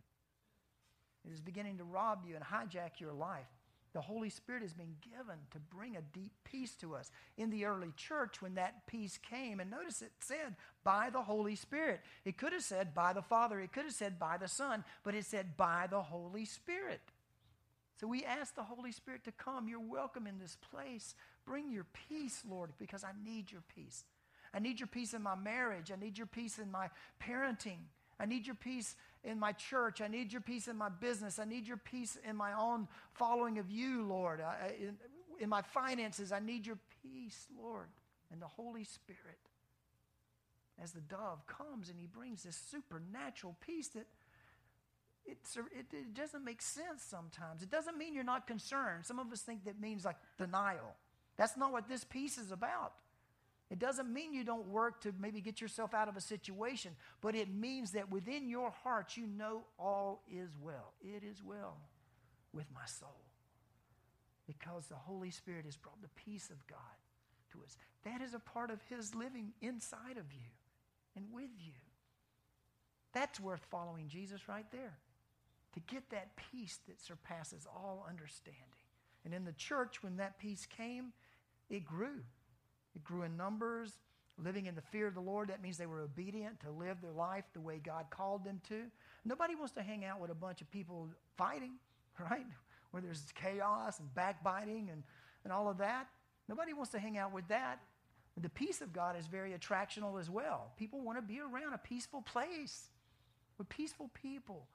It 1.27 1.33
is 1.33 1.41
beginning 1.41 1.79
to 1.79 1.85
rob 1.85 2.25
you 2.27 2.35
and 2.35 2.45
hijack 2.45 2.99
your 2.99 3.13
life. 3.13 3.47
The 3.93 4.01
Holy 4.01 4.31
Spirit 4.31 4.63
has 4.63 4.73
been 4.73 4.95
given 5.03 5.37
to 5.51 5.59
bring 5.59 5.97
a 5.97 6.03
deep 6.13 6.33
peace 6.45 6.77
to 6.77 6.95
us. 6.95 7.11
In 7.37 7.51
the 7.51 7.65
early 7.65 7.93
church, 7.97 8.41
when 8.41 8.55
that 8.55 8.87
peace 8.87 9.19
came, 9.19 9.59
and 9.59 9.69
notice 9.69 10.01
it 10.01 10.13
said 10.21 10.55
by 10.85 11.11
the 11.11 11.23
Holy 11.23 11.57
Spirit. 11.57 12.01
It 12.25 12.39
could 12.39 12.53
have 12.53 12.63
said 12.63 12.95
by 12.95 13.13
the 13.13 13.23
Father, 13.23 13.59
it 13.59 13.73
could 13.73 13.85
have 13.85 13.93
said 13.93 14.19
by 14.19 14.37
the 14.37 14.47
Son, 14.47 14.85
but 15.03 15.17
it 15.17 15.25
said 15.25 15.57
by 15.57 15.89
the 15.91 16.03
Holy 16.03 16.45
Spirit. 16.45 17.01
So 18.01 18.07
we 18.07 18.25
ask 18.25 18.55
the 18.55 18.63
Holy 18.63 18.93
Spirit 18.93 19.25
to 19.25 19.33
come. 19.33 19.69
You're 19.69 19.81
welcome 19.81 20.27
in 20.27 20.39
this 20.39 20.57
place. 20.71 21.17
Bring 21.45 21.73
your 21.73 21.87
peace, 22.09 22.43
Lord, 22.49 22.71
because 22.79 23.03
I 23.03 23.11
need 23.25 23.51
your 23.51 23.63
peace. 23.75 24.05
I 24.55 24.61
need 24.61 24.81
your 24.81 24.87
peace 24.87 25.15
in 25.15 25.23
my 25.23 25.35
marriage. 25.35 25.91
I 25.93 26.01
need 26.01 26.17
your 26.17 26.27
peace 26.27 26.59
in 26.59 26.71
my 26.71 26.89
parenting. 27.23 27.79
I 28.19 28.27
need 28.27 28.47
your 28.47 28.55
peace 28.55 28.97
in 29.25 29.39
my 29.39 29.53
church. 29.53 30.01
I 30.01 30.09
need 30.09 30.33
your 30.33 30.41
peace 30.41 30.69
in 30.69 30.77
my 30.77 30.89
business. 30.89 31.39
I 31.39 31.45
need 31.45 31.67
your 31.67 31.77
peace 31.77 32.17
in 32.29 32.37
my 32.37 32.53
own 32.53 32.89
following 33.13 33.59
of 33.59 33.71
you, 33.71 34.05
Lord. 34.05 34.41
I, 34.41 34.75
in, 34.81 34.97
in 35.39 35.49
my 35.49 35.63
finances, 35.63 36.33
I 36.33 36.41
need 36.41 36.67
your 36.67 36.79
peace, 37.03 37.47
Lord. 37.61 37.89
And 38.33 38.41
the 38.41 38.47
Holy 38.47 38.85
Spirit, 38.85 39.39
as 40.83 40.93
the 40.93 41.01
dove 41.01 41.47
comes 41.47 41.89
and 41.89 41.99
he 41.99 42.07
brings 42.07 42.45
this 42.45 42.57
supernatural 42.71 43.57
peace 43.61 43.89
that 43.89 44.07
it, 45.27 45.39
it, 45.73 45.87
it 45.93 46.15
doesn't 46.15 46.45
make 46.45 46.63
sense 46.63 47.03
sometimes. 47.03 47.63
It 47.63 47.71
doesn't 47.71 47.99
mean 47.99 48.15
you're 48.15 48.25
not 48.25 48.47
concerned. 48.47 49.05
Some 49.05 49.19
of 49.19 49.31
us 49.33 49.41
think 49.41 49.65
that 49.65 49.81
means 49.81 50.05
like 50.05 50.17
denial. 50.39 50.97
That's 51.37 51.57
not 51.57 51.73
what 51.73 51.89
this 51.89 52.05
peace 52.05 52.39
is 52.39 52.51
about. 52.51 52.95
It 53.71 53.79
doesn't 53.79 54.13
mean 54.13 54.35
you 54.35 54.43
don't 54.43 54.67
work 54.67 55.01
to 55.03 55.15
maybe 55.21 55.41
get 55.41 55.61
yourself 55.61 55.95
out 55.95 56.09
of 56.09 56.17
a 56.17 56.21
situation, 56.21 56.97
but 57.21 57.37
it 57.37 57.49
means 57.49 57.93
that 57.93 58.11
within 58.11 58.49
your 58.49 58.71
heart 58.71 59.17
you 59.17 59.27
know 59.27 59.63
all 59.79 60.23
is 60.29 60.51
well. 60.61 60.93
It 61.01 61.23
is 61.23 61.43
well 61.43 61.77
with 62.53 62.67
my 62.75 62.85
soul. 62.87 63.23
Because 64.47 64.87
the 64.87 64.97
Holy 64.97 65.31
Spirit 65.31 65.67
has 65.67 65.77
brought 65.77 66.03
the 66.03 66.09
peace 66.17 66.51
of 66.51 66.67
God 66.67 66.79
to 67.53 67.63
us. 67.63 67.77
That 68.05 68.21
is 68.21 68.35
a 68.35 68.41
part 68.41 68.71
of 68.71 68.81
His 68.89 69.15
living 69.15 69.53
inside 69.61 70.17
of 70.19 70.33
you 70.33 70.51
and 71.15 71.27
with 71.33 71.51
you. 71.57 71.73
That's 73.13 73.39
worth 73.39 73.65
following 73.71 74.09
Jesus 74.09 74.49
right 74.49 74.67
there. 74.73 74.99
To 75.75 75.81
get 75.81 76.11
that 76.11 76.31
peace 76.51 76.81
that 76.89 77.01
surpasses 77.01 77.67
all 77.67 78.05
understanding. 78.09 78.65
And 79.25 79.33
in 79.33 79.45
the 79.45 79.53
church, 79.53 80.03
when 80.03 80.17
that 80.17 80.41
peace 80.41 80.67
came, 80.67 81.13
it 81.69 81.85
grew. 81.85 82.23
It 82.95 83.05
grew 83.05 83.23
in 83.23 83.37
numbers, 83.37 83.93
living 84.39 84.67
in 84.67 84.75
the 84.75 84.83
fear 84.83 85.07
of 85.07 85.15
the 85.15 85.21
Lord. 85.21 85.49
That 85.49 85.63
means 85.63 85.79
they 85.79 85.87
were 85.87 86.01
obedient 86.01 86.61
to 86.61 86.71
live 86.71 87.01
their 87.01 87.13
life 87.13 87.45
the 87.53 87.61
way 87.61 87.81
God 87.85 88.07
called 88.11 88.45
them 88.45 88.61
to. 88.69 88.83
Nobody 89.25 89.55
wants 89.55 89.73
to 89.75 89.83
hang 89.83 90.05
out 90.05 90.21
with 90.21 90.31
a 90.31 90.35
bunch 90.35 90.61
of 90.61 90.71
people 90.71 91.09
fighting. 91.37 91.73
right? 92.31 92.47
Where 92.91 93.03
there's 93.03 93.25
chaos 93.35 93.99
and 93.99 94.13
backbiting 94.15 94.89
and, 94.91 95.03
and 95.45 95.53
all 95.53 95.69
of 95.69 95.79
that. 95.79 96.09
Nobody 96.49 96.73
wants 96.73 96.91
to 96.93 96.99
hang 96.99 97.17
out 97.17 97.33
with 97.33 97.47
that. 97.49 97.81
The 98.37 98.49
peace 98.49 98.81
of 98.81 98.93
God 98.93 99.19
is 99.19 99.27
very 99.27 99.53
attractional 99.53 100.19
as 100.19 100.31
well. 100.31 100.73
People 100.79 101.01
want 101.01 101.19
to 101.19 101.23
be 101.23 101.41
around 101.41 101.75
a 101.75 101.79
peaceful 101.79 102.23
place 102.23 102.89
with 103.59 103.69
peaceful 103.69 104.11
people. 104.15 104.67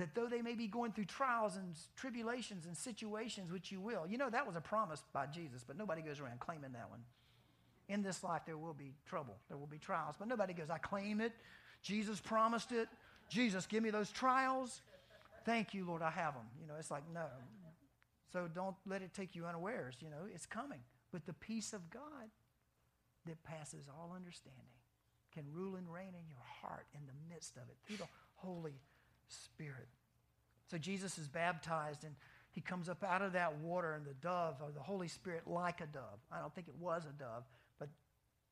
That 0.00 0.14
though 0.14 0.28
they 0.28 0.40
may 0.40 0.54
be 0.54 0.66
going 0.66 0.92
through 0.92 1.04
trials 1.04 1.56
and 1.56 1.76
tribulations 1.94 2.64
and 2.64 2.74
situations, 2.74 3.52
which 3.52 3.70
you 3.70 3.82
will, 3.82 4.06
you 4.08 4.16
know, 4.16 4.30
that 4.30 4.46
was 4.46 4.56
a 4.56 4.60
promise 4.60 5.02
by 5.12 5.26
Jesus, 5.26 5.62
but 5.62 5.76
nobody 5.76 6.00
goes 6.00 6.20
around 6.20 6.40
claiming 6.40 6.72
that 6.72 6.88
one. 6.88 7.00
In 7.86 8.02
this 8.02 8.24
life, 8.24 8.40
there 8.46 8.56
will 8.56 8.72
be 8.72 8.94
trouble, 9.04 9.36
there 9.48 9.58
will 9.58 9.66
be 9.66 9.76
trials, 9.76 10.14
but 10.18 10.26
nobody 10.26 10.54
goes, 10.54 10.70
I 10.70 10.78
claim 10.78 11.20
it. 11.20 11.32
Jesus 11.82 12.18
promised 12.18 12.72
it. 12.72 12.88
Jesus, 13.28 13.66
give 13.66 13.82
me 13.82 13.90
those 13.90 14.10
trials. 14.10 14.80
Thank 15.44 15.74
you, 15.74 15.84
Lord, 15.84 16.00
I 16.00 16.10
have 16.10 16.32
them. 16.32 16.46
You 16.58 16.66
know, 16.66 16.76
it's 16.78 16.90
like, 16.90 17.02
no. 17.12 17.26
So 18.32 18.48
don't 18.54 18.76
let 18.86 19.02
it 19.02 19.12
take 19.12 19.34
you 19.34 19.44
unawares. 19.44 19.96
You 20.00 20.08
know, 20.08 20.24
it's 20.34 20.46
coming. 20.46 20.80
But 21.12 21.26
the 21.26 21.34
peace 21.34 21.74
of 21.74 21.90
God 21.90 22.30
that 23.26 23.44
passes 23.44 23.84
all 23.86 24.14
understanding 24.16 24.64
can 25.34 25.44
rule 25.52 25.76
and 25.76 25.92
reign 25.92 26.14
in 26.14 26.26
your 26.26 26.46
heart 26.62 26.86
in 26.94 27.02
the 27.06 27.34
midst 27.34 27.58
of 27.58 27.64
it 27.68 27.76
through 27.86 27.98
the 27.98 28.08
Holy 28.36 28.80
Spirit. 29.30 29.88
So 30.70 30.78
Jesus 30.78 31.18
is 31.18 31.28
baptized 31.28 32.04
and 32.04 32.14
he 32.52 32.60
comes 32.60 32.88
up 32.88 33.04
out 33.04 33.22
of 33.22 33.32
that 33.32 33.58
water 33.58 33.94
and 33.94 34.04
the 34.04 34.14
dove 34.14 34.56
or 34.60 34.70
the 34.72 34.80
Holy 34.80 35.08
Spirit 35.08 35.46
like 35.46 35.80
a 35.80 35.86
dove. 35.86 36.20
I 36.32 36.40
don't 36.40 36.54
think 36.54 36.68
it 36.68 36.76
was 36.76 37.04
a 37.06 37.12
dove, 37.12 37.44
but 37.78 37.88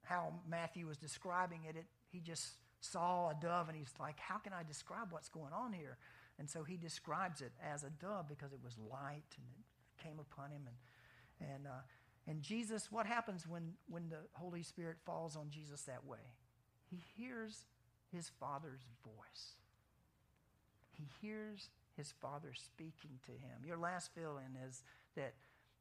how 0.04 0.32
Matthew 0.48 0.86
was 0.86 0.96
describing 0.96 1.60
it, 1.68 1.76
it 1.76 1.86
he 2.10 2.20
just 2.20 2.46
saw 2.80 3.30
a 3.30 3.36
dove 3.40 3.68
and 3.68 3.76
he's 3.76 3.92
like, 3.98 4.18
How 4.18 4.38
can 4.38 4.52
I 4.52 4.62
describe 4.62 5.08
what's 5.10 5.28
going 5.28 5.52
on 5.52 5.72
here? 5.72 5.98
And 6.38 6.48
so 6.48 6.62
he 6.62 6.76
describes 6.76 7.40
it 7.40 7.52
as 7.62 7.82
a 7.82 7.90
dove 7.90 8.28
because 8.28 8.52
it 8.52 8.60
was 8.62 8.76
light 8.78 9.24
and 9.36 9.46
it 9.58 10.02
came 10.02 10.18
upon 10.20 10.50
him. 10.50 10.62
And, 10.66 11.50
and, 11.50 11.66
uh, 11.66 11.82
and 12.28 12.42
Jesus, 12.42 12.92
what 12.92 13.06
happens 13.06 13.46
when, 13.48 13.72
when 13.88 14.08
the 14.08 14.20
Holy 14.32 14.62
Spirit 14.62 14.98
falls 15.04 15.34
on 15.34 15.50
Jesus 15.50 15.82
that 15.82 16.04
way? 16.06 16.18
He 16.84 17.02
hears 17.16 17.64
his 18.12 18.30
Father's 18.38 18.86
voice. 19.02 19.56
He 20.98 21.26
hears 21.26 21.70
his 21.96 22.12
Father 22.20 22.52
speaking 22.52 23.18
to 23.26 23.32
him. 23.32 23.64
Your 23.64 23.78
last 23.78 24.10
fill 24.14 24.38
in 24.38 24.68
is 24.68 24.82
that 25.16 25.34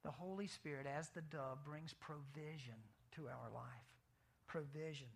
the 0.03 0.12
Holy 0.12 0.47
Spirit, 0.47 0.86
as 0.88 1.10
the 1.10 1.21
dove, 1.21 1.65
brings 1.65 1.93
provision 1.93 2.75
to 3.15 3.23
our 3.23 3.49
life. 3.53 3.63
Provision 4.47 5.10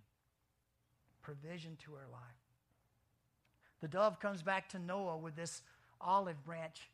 provision 1.21 1.77
to 1.85 1.93
our 1.93 2.07
life. 2.11 2.21
The 3.81 3.87
dove 3.87 4.19
comes 4.19 4.41
back 4.41 4.69
to 4.69 4.79
Noah 4.79 5.17
with 5.17 5.35
this 5.35 5.61
olive 5.99 6.43
branch 6.43 6.89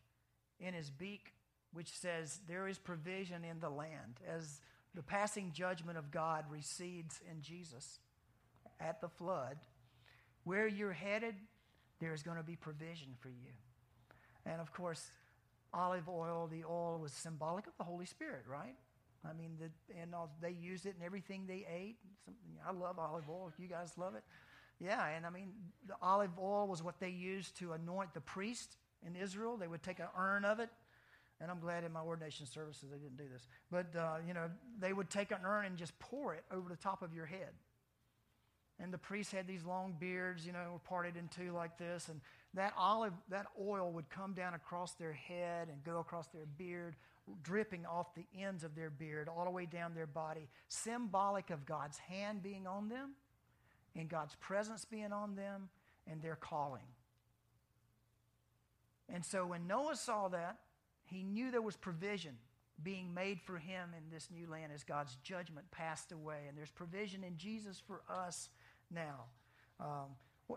in 0.60 0.74
his 0.74 0.90
beak, 0.90 1.34
which 1.74 1.92
says, 1.92 2.40
There 2.48 2.68
is 2.68 2.78
provision 2.78 3.44
in 3.44 3.60
the 3.60 3.70
land. 3.70 4.20
As 4.28 4.62
the 4.94 5.04
passing 5.04 5.52
judgment 5.54 5.98
of 5.98 6.12
God 6.12 6.46
recedes 6.50 7.20
in 7.30 7.42
Jesus 7.42 8.00
at 8.80 9.02
the 9.02 9.10
flood, 9.10 9.58
where 10.44 10.68
you're 10.68 10.94
headed, 10.94 11.36
there's 12.00 12.24
going 12.24 12.38
to 12.38 12.44
be 12.44 12.56
provision 12.56 13.10
for 13.20 13.30
you. 13.30 13.54
And 14.46 14.62
of 14.62 14.72
course, 14.72 15.12
olive 15.74 16.08
oil, 16.08 16.48
the 16.52 16.64
oil 16.64 17.00
was 17.02 17.12
symbolic 17.12 17.68
of 17.68 17.74
the 17.78 17.84
Holy 17.84 18.06
Spirit, 18.06 18.44
right? 18.50 18.76
I 19.28 19.34
mean, 19.34 19.58
the, 19.60 20.00
and 20.00 20.14
all, 20.14 20.32
they 20.42 20.52
used 20.52 20.86
it 20.86 20.96
in 21.00 21.06
everything 21.06 21.46
they 21.48 21.66
ate. 21.72 21.98
I 22.66 22.72
love 22.72 23.00
olive 23.00 23.30
oil. 23.30 23.52
You 23.58 23.68
guys 23.68 23.94
love 23.98 24.16
it? 24.16 24.24
Yeah, 24.80 25.08
and 25.08 25.26
I 25.26 25.30
mean, 25.32 25.50
the 25.88 25.96
olive 26.02 26.38
oil 26.40 26.68
was 26.68 26.84
what 26.84 27.00
they 27.00 27.10
used 27.10 27.58
to 27.58 27.74
anoint 27.74 28.14
the 28.14 28.22
priest 28.22 28.78
in 29.06 29.16
Israel. 29.16 29.58
They 29.58 29.68
would 29.68 29.82
take 29.82 30.00
an 30.00 30.08
urn 30.18 30.46
of 30.46 30.60
it, 30.60 30.70
and 31.42 31.50
I'm 31.50 31.60
glad 31.60 31.84
in 31.84 31.92
my 31.92 32.02
ordination 32.02 32.46
services 32.46 32.90
they 32.92 32.98
didn't 32.98 33.18
do 33.18 33.28
this. 33.32 33.48
But, 33.72 34.00
uh, 34.00 34.18
you 34.26 34.34
know, 34.34 34.50
they 34.80 34.94
would 34.94 35.10
take 35.10 35.32
an 35.32 35.40
urn 35.44 35.66
and 35.66 35.78
just 35.78 35.98
pour 36.00 36.36
it 36.36 36.44
over 36.52 36.70
the 36.70 36.76
top 36.76 37.02
of 37.02 37.14
your 37.14 37.26
head. 37.26 37.50
And 38.80 38.94
the 38.94 38.98
priests 38.98 39.32
had 39.32 39.48
these 39.48 39.66
long 39.66 39.96
beards, 40.00 40.46
you 40.46 40.54
know, 40.54 40.60
were 40.72 40.80
parted 40.80 41.18
in 41.18 41.28
two 41.30 41.52
like 41.52 41.78
this. 41.78 42.10
And 42.10 42.22
that 42.54 42.74
olive, 42.78 43.14
that 43.30 43.48
oil 43.60 43.92
would 43.92 44.10
come 44.10 44.34
down 44.34 44.54
across 44.54 44.94
their 44.94 45.14
head 45.14 45.70
and 45.70 45.84
go 45.84 46.00
across 46.00 46.28
their 46.28 46.46
beard 46.58 46.96
dripping 47.44 47.86
off 47.86 48.14
the 48.16 48.26
ends 48.40 48.64
of 48.64 48.76
their 48.76 48.90
beard 48.90 49.28
all 49.28 49.44
the 49.44 49.52
way 49.52 49.66
down 49.66 49.94
their 49.94 50.08
body, 50.08 50.48
symbolic 50.70 51.50
of 51.50 51.66
God's 51.66 51.98
hand 51.98 52.42
being 52.42 52.68
on 52.68 52.90
them 52.90 53.12
and 53.96 54.08
God's 54.08 54.36
presence 54.36 54.86
being 54.86 55.12
on 55.12 55.36
them 55.36 55.70
and 56.10 56.22
their 56.22 56.36
calling. 56.36 56.84
And 59.10 59.26
so 59.26 59.46
when 59.46 59.68
Noah 59.68 59.96
saw 59.96 60.28
that, 60.30 60.58
he 61.06 61.24
knew 61.24 61.52
there 61.52 61.62
was 61.62 61.78
provision 61.78 62.36
being 62.84 63.14
made 63.14 63.40
for 63.42 63.58
him 63.58 63.90
in 63.98 64.04
this 64.14 64.30
new 64.32 64.50
land 64.50 64.72
as 64.74 64.84
God's 64.84 65.18
judgment 65.24 65.70
passed 65.72 66.12
away. 66.12 66.42
And 66.48 66.58
there's 66.58 66.72
provision 66.72 67.24
in 67.24 67.38
Jesus 67.38 67.82
for 67.86 68.02
us 68.10 68.50
now. 68.92 69.26
Um, 69.80 70.16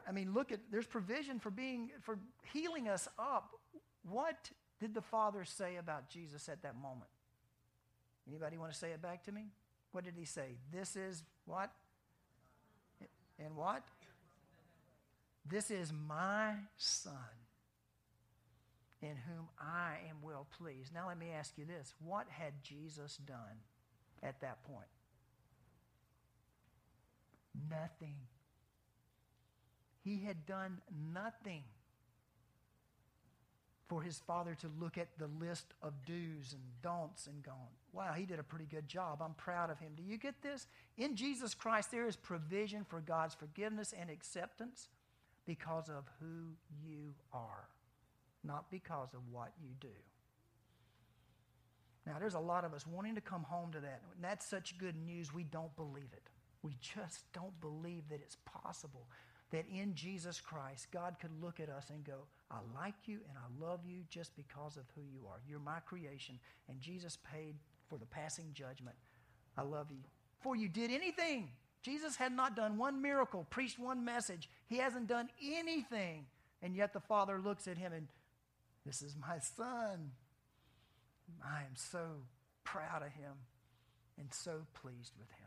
I 0.08 0.12
mean, 0.12 0.32
look 0.32 0.52
at 0.52 0.60
there's 0.70 0.86
provision 0.86 1.38
for 1.38 1.50
being 1.50 1.90
for 2.02 2.18
healing 2.52 2.88
us 2.88 3.08
up. 3.18 3.50
What 4.08 4.50
did 4.80 4.94
the 4.94 5.02
Father 5.02 5.44
say 5.44 5.76
about 5.76 6.08
Jesus 6.08 6.48
at 6.48 6.62
that 6.62 6.76
moment? 6.76 7.10
Anybody 8.28 8.56
want 8.56 8.72
to 8.72 8.78
say 8.78 8.90
it 8.90 9.02
back 9.02 9.24
to 9.24 9.32
me? 9.32 9.46
What 9.92 10.04
did 10.04 10.14
he 10.16 10.24
say? 10.24 10.58
This 10.72 10.96
is 10.96 11.22
what? 11.46 11.70
And 13.38 13.56
what? 13.56 13.82
This 15.44 15.70
is 15.70 15.92
my 15.92 16.52
Son 16.76 17.12
in 19.02 19.16
whom 19.16 19.48
I 19.58 19.94
am 20.08 20.16
well 20.22 20.46
pleased. 20.58 20.94
Now 20.94 21.08
let 21.08 21.18
me 21.18 21.30
ask 21.36 21.56
you 21.56 21.64
this. 21.64 21.94
What 22.04 22.26
had 22.28 22.52
Jesus 22.62 23.16
done 23.16 23.64
at 24.22 24.40
that 24.42 24.62
point? 24.64 24.86
Nothing. 27.70 28.16
He 30.02 30.20
had 30.24 30.46
done 30.46 30.80
nothing 31.12 31.62
for 33.88 34.02
his 34.02 34.20
father 34.20 34.54
to 34.54 34.70
look 34.78 34.96
at 34.96 35.08
the 35.18 35.28
list 35.44 35.74
of 35.82 35.92
do's 36.06 36.52
and 36.52 36.62
don'ts 36.80 37.26
and 37.26 37.42
gone, 37.42 37.74
wow, 37.92 38.12
he 38.16 38.24
did 38.24 38.38
a 38.38 38.42
pretty 38.42 38.66
good 38.66 38.86
job. 38.86 39.20
I'm 39.20 39.34
proud 39.34 39.68
of 39.68 39.80
him. 39.80 39.90
Do 39.96 40.04
you 40.04 40.16
get 40.16 40.40
this? 40.42 40.68
In 40.96 41.16
Jesus 41.16 41.54
Christ, 41.54 41.90
there 41.90 42.06
is 42.06 42.14
provision 42.14 42.84
for 42.88 43.00
God's 43.00 43.34
forgiveness 43.34 43.92
and 43.98 44.08
acceptance 44.08 44.88
because 45.44 45.88
of 45.88 46.04
who 46.20 46.52
you 46.86 47.14
are, 47.32 47.68
not 48.44 48.70
because 48.70 49.12
of 49.12 49.20
what 49.32 49.52
you 49.60 49.70
do. 49.80 49.88
Now, 52.06 52.18
there's 52.20 52.34
a 52.34 52.40
lot 52.40 52.64
of 52.64 52.72
us 52.72 52.86
wanting 52.86 53.16
to 53.16 53.20
come 53.20 53.42
home 53.42 53.72
to 53.72 53.80
that. 53.80 54.02
And 54.14 54.22
that's 54.22 54.46
such 54.46 54.78
good 54.78 54.94
news, 55.04 55.34
we 55.34 55.42
don't 55.42 55.74
believe 55.74 56.12
it. 56.12 56.30
We 56.62 56.76
just 56.80 57.24
don't 57.32 57.58
believe 57.60 58.08
that 58.10 58.20
it's 58.22 58.36
possible 58.44 59.06
that 59.50 59.64
in 59.72 59.94
Jesus 59.94 60.40
Christ, 60.40 60.88
God 60.92 61.16
could 61.20 61.30
look 61.42 61.58
at 61.58 61.68
us 61.68 61.90
and 61.90 62.04
go, 62.04 62.26
I 62.50 62.58
like 62.74 62.94
you 63.06 63.18
and 63.28 63.36
I 63.36 63.64
love 63.64 63.80
you 63.84 64.02
just 64.08 64.36
because 64.36 64.76
of 64.76 64.84
who 64.94 65.02
you 65.02 65.26
are. 65.28 65.40
You're 65.48 65.58
my 65.58 65.80
creation, 65.80 66.38
and 66.68 66.80
Jesus 66.80 67.18
paid 67.32 67.56
for 67.88 67.98
the 67.98 68.06
passing 68.06 68.50
judgment. 68.52 68.96
I 69.56 69.62
love 69.62 69.88
you. 69.90 70.04
Before 70.38 70.56
you 70.56 70.68
did 70.68 70.90
anything, 70.90 71.50
Jesus 71.82 72.16
had 72.16 72.32
not 72.32 72.54
done 72.54 72.78
one 72.78 73.02
miracle, 73.02 73.46
preached 73.50 73.78
one 73.78 74.04
message. 74.04 74.48
He 74.68 74.78
hasn't 74.78 75.08
done 75.08 75.28
anything. 75.42 76.26
And 76.62 76.76
yet 76.76 76.92
the 76.92 77.00
Father 77.00 77.40
looks 77.42 77.66
at 77.66 77.78
him 77.78 77.92
and, 77.92 78.06
This 78.86 79.02
is 79.02 79.16
my 79.16 79.38
son. 79.38 80.12
I 81.44 81.60
am 81.60 81.74
so 81.74 82.22
proud 82.64 83.02
of 83.02 83.12
him 83.12 83.32
and 84.18 84.28
so 84.32 84.66
pleased 84.74 85.12
with 85.18 85.30
him. 85.30 85.39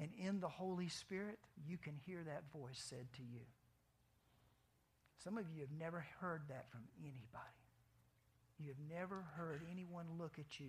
And 0.00 0.10
in 0.18 0.40
the 0.40 0.48
Holy 0.48 0.88
Spirit, 0.88 1.38
you 1.66 1.78
can 1.78 1.94
hear 2.06 2.22
that 2.24 2.50
voice 2.52 2.82
said 2.82 3.06
to 3.16 3.22
you. 3.22 3.40
Some 5.22 5.38
of 5.38 5.48
you 5.54 5.60
have 5.60 5.72
never 5.78 6.04
heard 6.20 6.42
that 6.48 6.70
from 6.70 6.82
anybody. 7.00 7.64
You 8.58 8.68
have 8.68 8.98
never 8.98 9.24
heard 9.36 9.62
anyone 9.70 10.06
look 10.18 10.38
at 10.38 10.60
you 10.60 10.66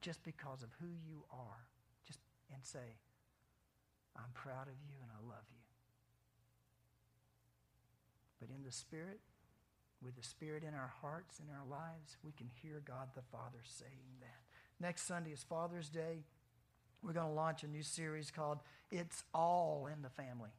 just 0.00 0.22
because 0.24 0.62
of 0.62 0.70
who 0.80 0.88
you 1.06 1.24
are 1.30 1.68
just 2.06 2.18
and 2.52 2.64
say, 2.64 2.98
I'm 4.16 4.32
proud 4.34 4.68
of 4.68 4.74
you 4.88 4.96
and 5.02 5.10
I 5.10 5.26
love 5.28 5.44
you. 5.50 5.64
But 8.40 8.54
in 8.54 8.62
the 8.64 8.72
Spirit, 8.72 9.20
with 10.02 10.16
the 10.16 10.22
Spirit 10.22 10.64
in 10.64 10.74
our 10.74 10.92
hearts 11.00 11.40
and 11.40 11.48
our 11.50 11.64
lives, 11.66 12.16
we 12.22 12.32
can 12.32 12.50
hear 12.62 12.82
God 12.84 13.08
the 13.14 13.22
Father 13.32 13.62
saying 13.64 14.20
that. 14.20 14.84
Next 14.84 15.06
Sunday 15.06 15.30
is 15.30 15.42
Father's 15.42 15.88
Day 15.88 16.24
we're 17.04 17.12
going 17.12 17.28
to 17.28 17.32
launch 17.32 17.62
a 17.64 17.68
new 17.68 17.82
series 17.82 18.30
called 18.30 18.58
It's 18.90 19.24
All 19.34 19.88
in 19.92 20.00
the 20.00 20.08
Family. 20.08 20.50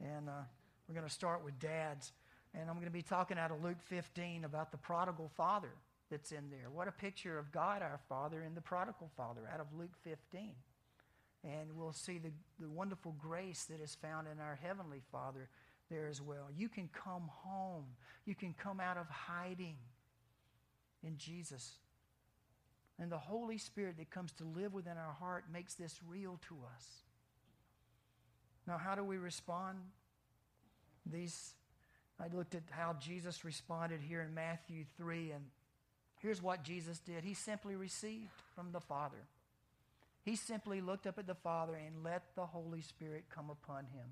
And 0.00 0.28
uh, 0.28 0.42
we're 0.88 0.94
going 0.94 1.06
to 1.06 1.12
start 1.12 1.44
with 1.44 1.58
dads. 1.58 2.12
And 2.54 2.70
I'm 2.70 2.76
going 2.76 2.86
to 2.86 2.92
be 2.92 3.02
talking 3.02 3.38
out 3.38 3.50
of 3.50 3.62
Luke 3.62 3.82
15 3.82 4.44
about 4.44 4.72
the 4.72 4.78
prodigal 4.78 5.30
father 5.36 5.72
that's 6.10 6.32
in 6.32 6.48
there. 6.50 6.70
What 6.72 6.88
a 6.88 6.92
picture 6.92 7.38
of 7.38 7.52
God 7.52 7.82
our 7.82 8.00
Father 8.08 8.40
and 8.40 8.56
the 8.56 8.60
prodigal 8.62 9.10
father 9.16 9.42
out 9.52 9.60
of 9.60 9.66
Luke 9.78 9.94
15. 10.02 10.52
And 11.44 11.76
we'll 11.76 11.92
see 11.92 12.18
the, 12.18 12.30
the 12.58 12.70
wonderful 12.70 13.14
grace 13.18 13.64
that 13.64 13.80
is 13.80 13.94
found 13.94 14.26
in 14.32 14.40
our 14.40 14.58
Heavenly 14.62 15.02
Father 15.12 15.48
there 15.90 16.08
as 16.08 16.22
well. 16.22 16.48
You 16.56 16.70
can 16.70 16.88
come 16.94 17.28
home. 17.28 17.84
You 18.24 18.34
can 18.34 18.54
come 18.54 18.80
out 18.80 18.96
of 18.96 19.06
hiding 19.08 19.76
in 21.02 21.18
Jesus. 21.18 21.72
And 22.98 23.10
the 23.10 23.18
Holy 23.18 23.58
Spirit 23.58 23.96
that 23.98 24.10
comes 24.10 24.32
to 24.34 24.44
live 24.44 24.72
within 24.72 24.96
our 24.96 25.12
heart 25.12 25.44
makes 25.52 25.74
this 25.74 25.98
real 26.06 26.38
to 26.48 26.56
us. 26.74 26.86
Now, 28.66 28.78
how 28.78 28.94
do 28.94 29.04
we 29.04 29.18
respond? 29.18 29.78
These, 31.04 31.54
I 32.20 32.28
looked 32.34 32.54
at 32.54 32.62
how 32.70 32.94
Jesus 33.00 33.44
responded 33.44 34.00
here 34.00 34.22
in 34.22 34.32
Matthew 34.32 34.84
3, 34.96 35.32
and 35.32 35.44
here's 36.20 36.40
what 36.40 36.62
Jesus 36.62 36.98
did. 37.00 37.24
He 37.24 37.34
simply 37.34 37.76
received 37.76 38.30
from 38.54 38.72
the 38.72 38.80
Father. 38.80 39.26
He 40.22 40.36
simply 40.36 40.80
looked 40.80 41.06
up 41.06 41.18
at 41.18 41.26
the 41.26 41.34
Father 41.34 41.74
and 41.74 42.02
let 42.02 42.34
the 42.34 42.46
Holy 42.46 42.80
Spirit 42.80 43.24
come 43.28 43.50
upon 43.50 43.84
him. 43.86 44.06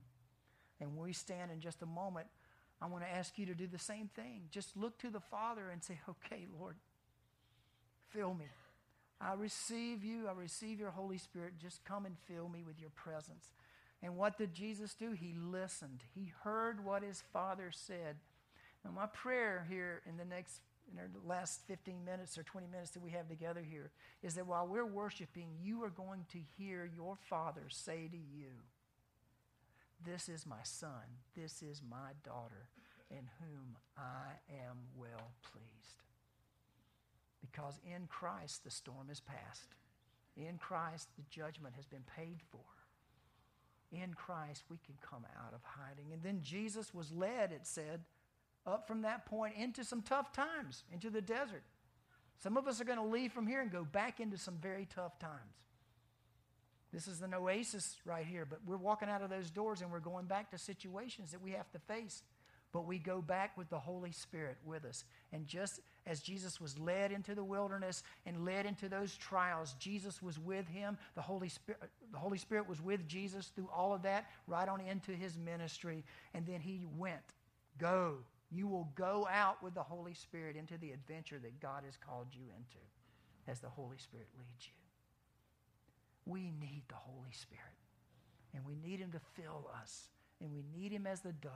And 0.80 0.96
when 0.96 1.06
we 1.06 1.12
stand 1.12 1.50
in 1.50 1.60
just 1.60 1.80
a 1.80 1.86
moment, 1.86 2.26
I 2.82 2.86
want 2.86 3.04
to 3.04 3.10
ask 3.10 3.38
you 3.38 3.46
to 3.46 3.54
do 3.54 3.66
the 3.66 3.78
same 3.78 4.08
thing. 4.08 4.42
Just 4.50 4.76
look 4.76 4.98
to 4.98 5.08
the 5.08 5.20
Father 5.20 5.70
and 5.70 5.82
say, 5.82 5.98
Okay, 6.08 6.46
Lord, 6.58 6.76
fill 8.10 8.34
me. 8.34 8.46
I 9.22 9.34
receive 9.34 10.04
you. 10.04 10.26
I 10.28 10.32
receive 10.32 10.80
your 10.80 10.90
Holy 10.90 11.18
Spirit. 11.18 11.54
Just 11.60 11.84
come 11.84 12.06
and 12.06 12.16
fill 12.26 12.48
me 12.48 12.64
with 12.66 12.80
your 12.80 12.90
presence. 12.90 13.52
And 14.02 14.16
what 14.16 14.36
did 14.36 14.52
Jesus 14.52 14.94
do? 14.94 15.12
He 15.12 15.34
listened. 15.38 16.00
He 16.14 16.32
heard 16.42 16.84
what 16.84 17.02
his 17.02 17.22
Father 17.32 17.70
said. 17.70 18.16
Now, 18.84 18.90
my 18.90 19.06
prayer 19.06 19.64
here 19.70 20.02
in 20.08 20.16
the 20.16 20.24
next 20.24 20.60
in 20.90 20.96
the 20.96 21.28
last 21.28 21.60
15 21.68 22.04
minutes 22.04 22.36
or 22.36 22.42
20 22.42 22.66
minutes 22.66 22.90
that 22.90 23.02
we 23.02 23.10
have 23.12 23.28
together 23.28 23.62
here 23.62 23.90
is 24.22 24.34
that 24.34 24.46
while 24.46 24.66
we're 24.66 24.84
worshiping, 24.84 25.48
you 25.62 25.82
are 25.84 25.90
going 25.90 26.26
to 26.32 26.38
hear 26.58 26.90
your 26.94 27.16
Father 27.30 27.62
say 27.68 28.08
to 28.10 28.16
you, 28.16 28.50
This 30.04 30.28
is 30.28 30.44
my 30.44 30.62
son, 30.64 31.20
this 31.36 31.62
is 31.62 31.80
my 31.88 32.10
daughter, 32.24 32.68
in 33.10 33.28
whom 33.40 33.76
I 33.96 34.32
am 34.50 34.78
well 34.96 35.30
pleased. 35.42 36.01
Because 37.42 37.78
in 37.84 38.06
Christ 38.06 38.64
the 38.64 38.70
storm 38.70 39.10
is 39.10 39.20
past. 39.20 39.74
In 40.36 40.58
Christ 40.58 41.08
the 41.16 41.24
judgment 41.28 41.74
has 41.76 41.86
been 41.86 42.04
paid 42.16 42.40
for. 42.50 42.60
In 43.92 44.14
Christ 44.14 44.64
we 44.70 44.78
can 44.86 44.94
come 45.02 45.26
out 45.44 45.52
of 45.52 45.60
hiding. 45.62 46.12
And 46.12 46.22
then 46.22 46.40
Jesus 46.42 46.94
was 46.94 47.12
led, 47.12 47.52
it 47.52 47.66
said, 47.66 48.00
up 48.66 48.86
from 48.86 49.02
that 49.02 49.26
point 49.26 49.54
into 49.58 49.84
some 49.84 50.02
tough 50.02 50.32
times, 50.32 50.84
into 50.92 51.10
the 51.10 51.20
desert. 51.20 51.64
Some 52.42 52.56
of 52.56 52.66
us 52.66 52.80
are 52.80 52.84
going 52.84 52.98
to 52.98 53.04
leave 53.04 53.32
from 53.32 53.46
here 53.46 53.60
and 53.60 53.70
go 53.70 53.84
back 53.84 54.20
into 54.20 54.38
some 54.38 54.56
very 54.60 54.86
tough 54.92 55.18
times. 55.18 55.62
This 56.92 57.08
is 57.08 57.22
an 57.22 57.32
oasis 57.32 57.96
right 58.04 58.26
here, 58.26 58.44
but 58.44 58.60
we're 58.66 58.76
walking 58.76 59.08
out 59.08 59.22
of 59.22 59.30
those 59.30 59.50
doors 59.50 59.80
and 59.80 59.90
we're 59.90 60.00
going 60.00 60.26
back 60.26 60.50
to 60.50 60.58
situations 60.58 61.30
that 61.32 61.40
we 61.40 61.52
have 61.52 61.70
to 61.72 61.78
face. 61.78 62.22
But 62.72 62.86
we 62.86 62.98
go 62.98 63.20
back 63.20 63.56
with 63.58 63.68
the 63.68 63.78
Holy 63.78 64.12
Spirit 64.12 64.56
with 64.64 64.84
us. 64.86 65.04
And 65.32 65.46
just 65.46 65.80
as 66.06 66.20
Jesus 66.20 66.60
was 66.60 66.78
led 66.78 67.12
into 67.12 67.34
the 67.34 67.44
wilderness 67.44 68.02
and 68.24 68.44
led 68.44 68.64
into 68.64 68.88
those 68.88 69.14
trials, 69.16 69.74
Jesus 69.78 70.22
was 70.22 70.38
with 70.38 70.66
him. 70.68 70.96
The 71.14 71.20
Holy 71.20 71.50
Spirit, 71.50 71.82
the 72.10 72.18
Holy 72.18 72.38
Spirit 72.38 72.66
was 72.66 72.80
with 72.80 73.06
Jesus 73.06 73.52
through 73.54 73.68
all 73.74 73.92
of 73.92 74.02
that, 74.02 74.30
right 74.46 74.68
on 74.68 74.80
into 74.80 75.12
his 75.12 75.36
ministry. 75.36 76.02
And 76.32 76.46
then 76.46 76.60
he 76.60 76.86
went, 76.96 77.34
Go, 77.78 78.16
you 78.50 78.66
will 78.66 78.88
go 78.94 79.28
out 79.30 79.62
with 79.62 79.74
the 79.74 79.82
Holy 79.82 80.14
Spirit 80.14 80.56
into 80.56 80.78
the 80.78 80.92
adventure 80.92 81.38
that 81.40 81.60
God 81.60 81.84
has 81.84 81.96
called 81.96 82.28
you 82.32 82.44
into 82.56 82.80
as 83.46 83.60
the 83.60 83.68
Holy 83.68 83.98
Spirit 83.98 84.28
leads 84.38 84.66
you. 84.66 86.32
We 86.32 86.52
need 86.60 86.84
the 86.88 86.94
Holy 86.94 87.32
Spirit, 87.32 87.62
and 88.54 88.64
we 88.64 88.76
need 88.76 89.00
Him 89.00 89.10
to 89.12 89.20
fill 89.34 89.68
us, 89.82 90.08
and 90.40 90.52
we 90.52 90.62
need 90.72 90.92
Him 90.92 91.06
as 91.06 91.20
the 91.20 91.32
dove 91.32 91.52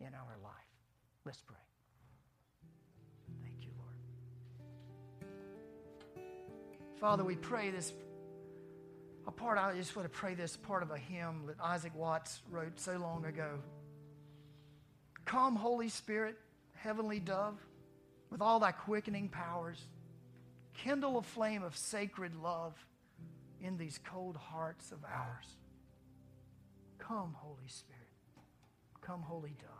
in 0.00 0.14
our 0.14 0.36
life. 0.42 0.52
Let's 1.24 1.42
pray. 1.42 1.56
Thank 3.42 3.64
you, 3.64 3.70
Lord. 3.78 3.94
Father, 7.00 7.24
we 7.24 7.36
pray 7.36 7.70
this. 7.70 7.92
A 9.26 9.30
part, 9.30 9.58
I 9.58 9.74
just 9.76 9.94
want 9.94 10.10
to 10.10 10.18
pray 10.18 10.34
this 10.34 10.56
part 10.56 10.82
of 10.82 10.90
a 10.90 10.98
hymn 10.98 11.44
that 11.46 11.56
Isaac 11.62 11.92
Watts 11.94 12.40
wrote 12.50 12.80
so 12.80 12.96
long 12.96 13.26
ago. 13.26 13.58
Come, 15.26 15.54
Holy 15.54 15.88
Spirit, 15.88 16.36
heavenly 16.74 17.20
dove, 17.20 17.58
with 18.30 18.40
all 18.40 18.58
thy 18.58 18.72
quickening 18.72 19.28
powers. 19.28 19.80
Kindle 20.74 21.18
a 21.18 21.22
flame 21.22 21.62
of 21.62 21.76
sacred 21.76 22.34
love 22.34 22.74
in 23.60 23.76
these 23.76 24.00
cold 24.04 24.36
hearts 24.36 24.90
of 24.90 24.98
ours. 25.04 25.46
Come, 26.98 27.36
Holy 27.38 27.68
Spirit. 27.68 28.00
Come, 29.02 29.20
Holy 29.22 29.54
Dove. 29.58 29.79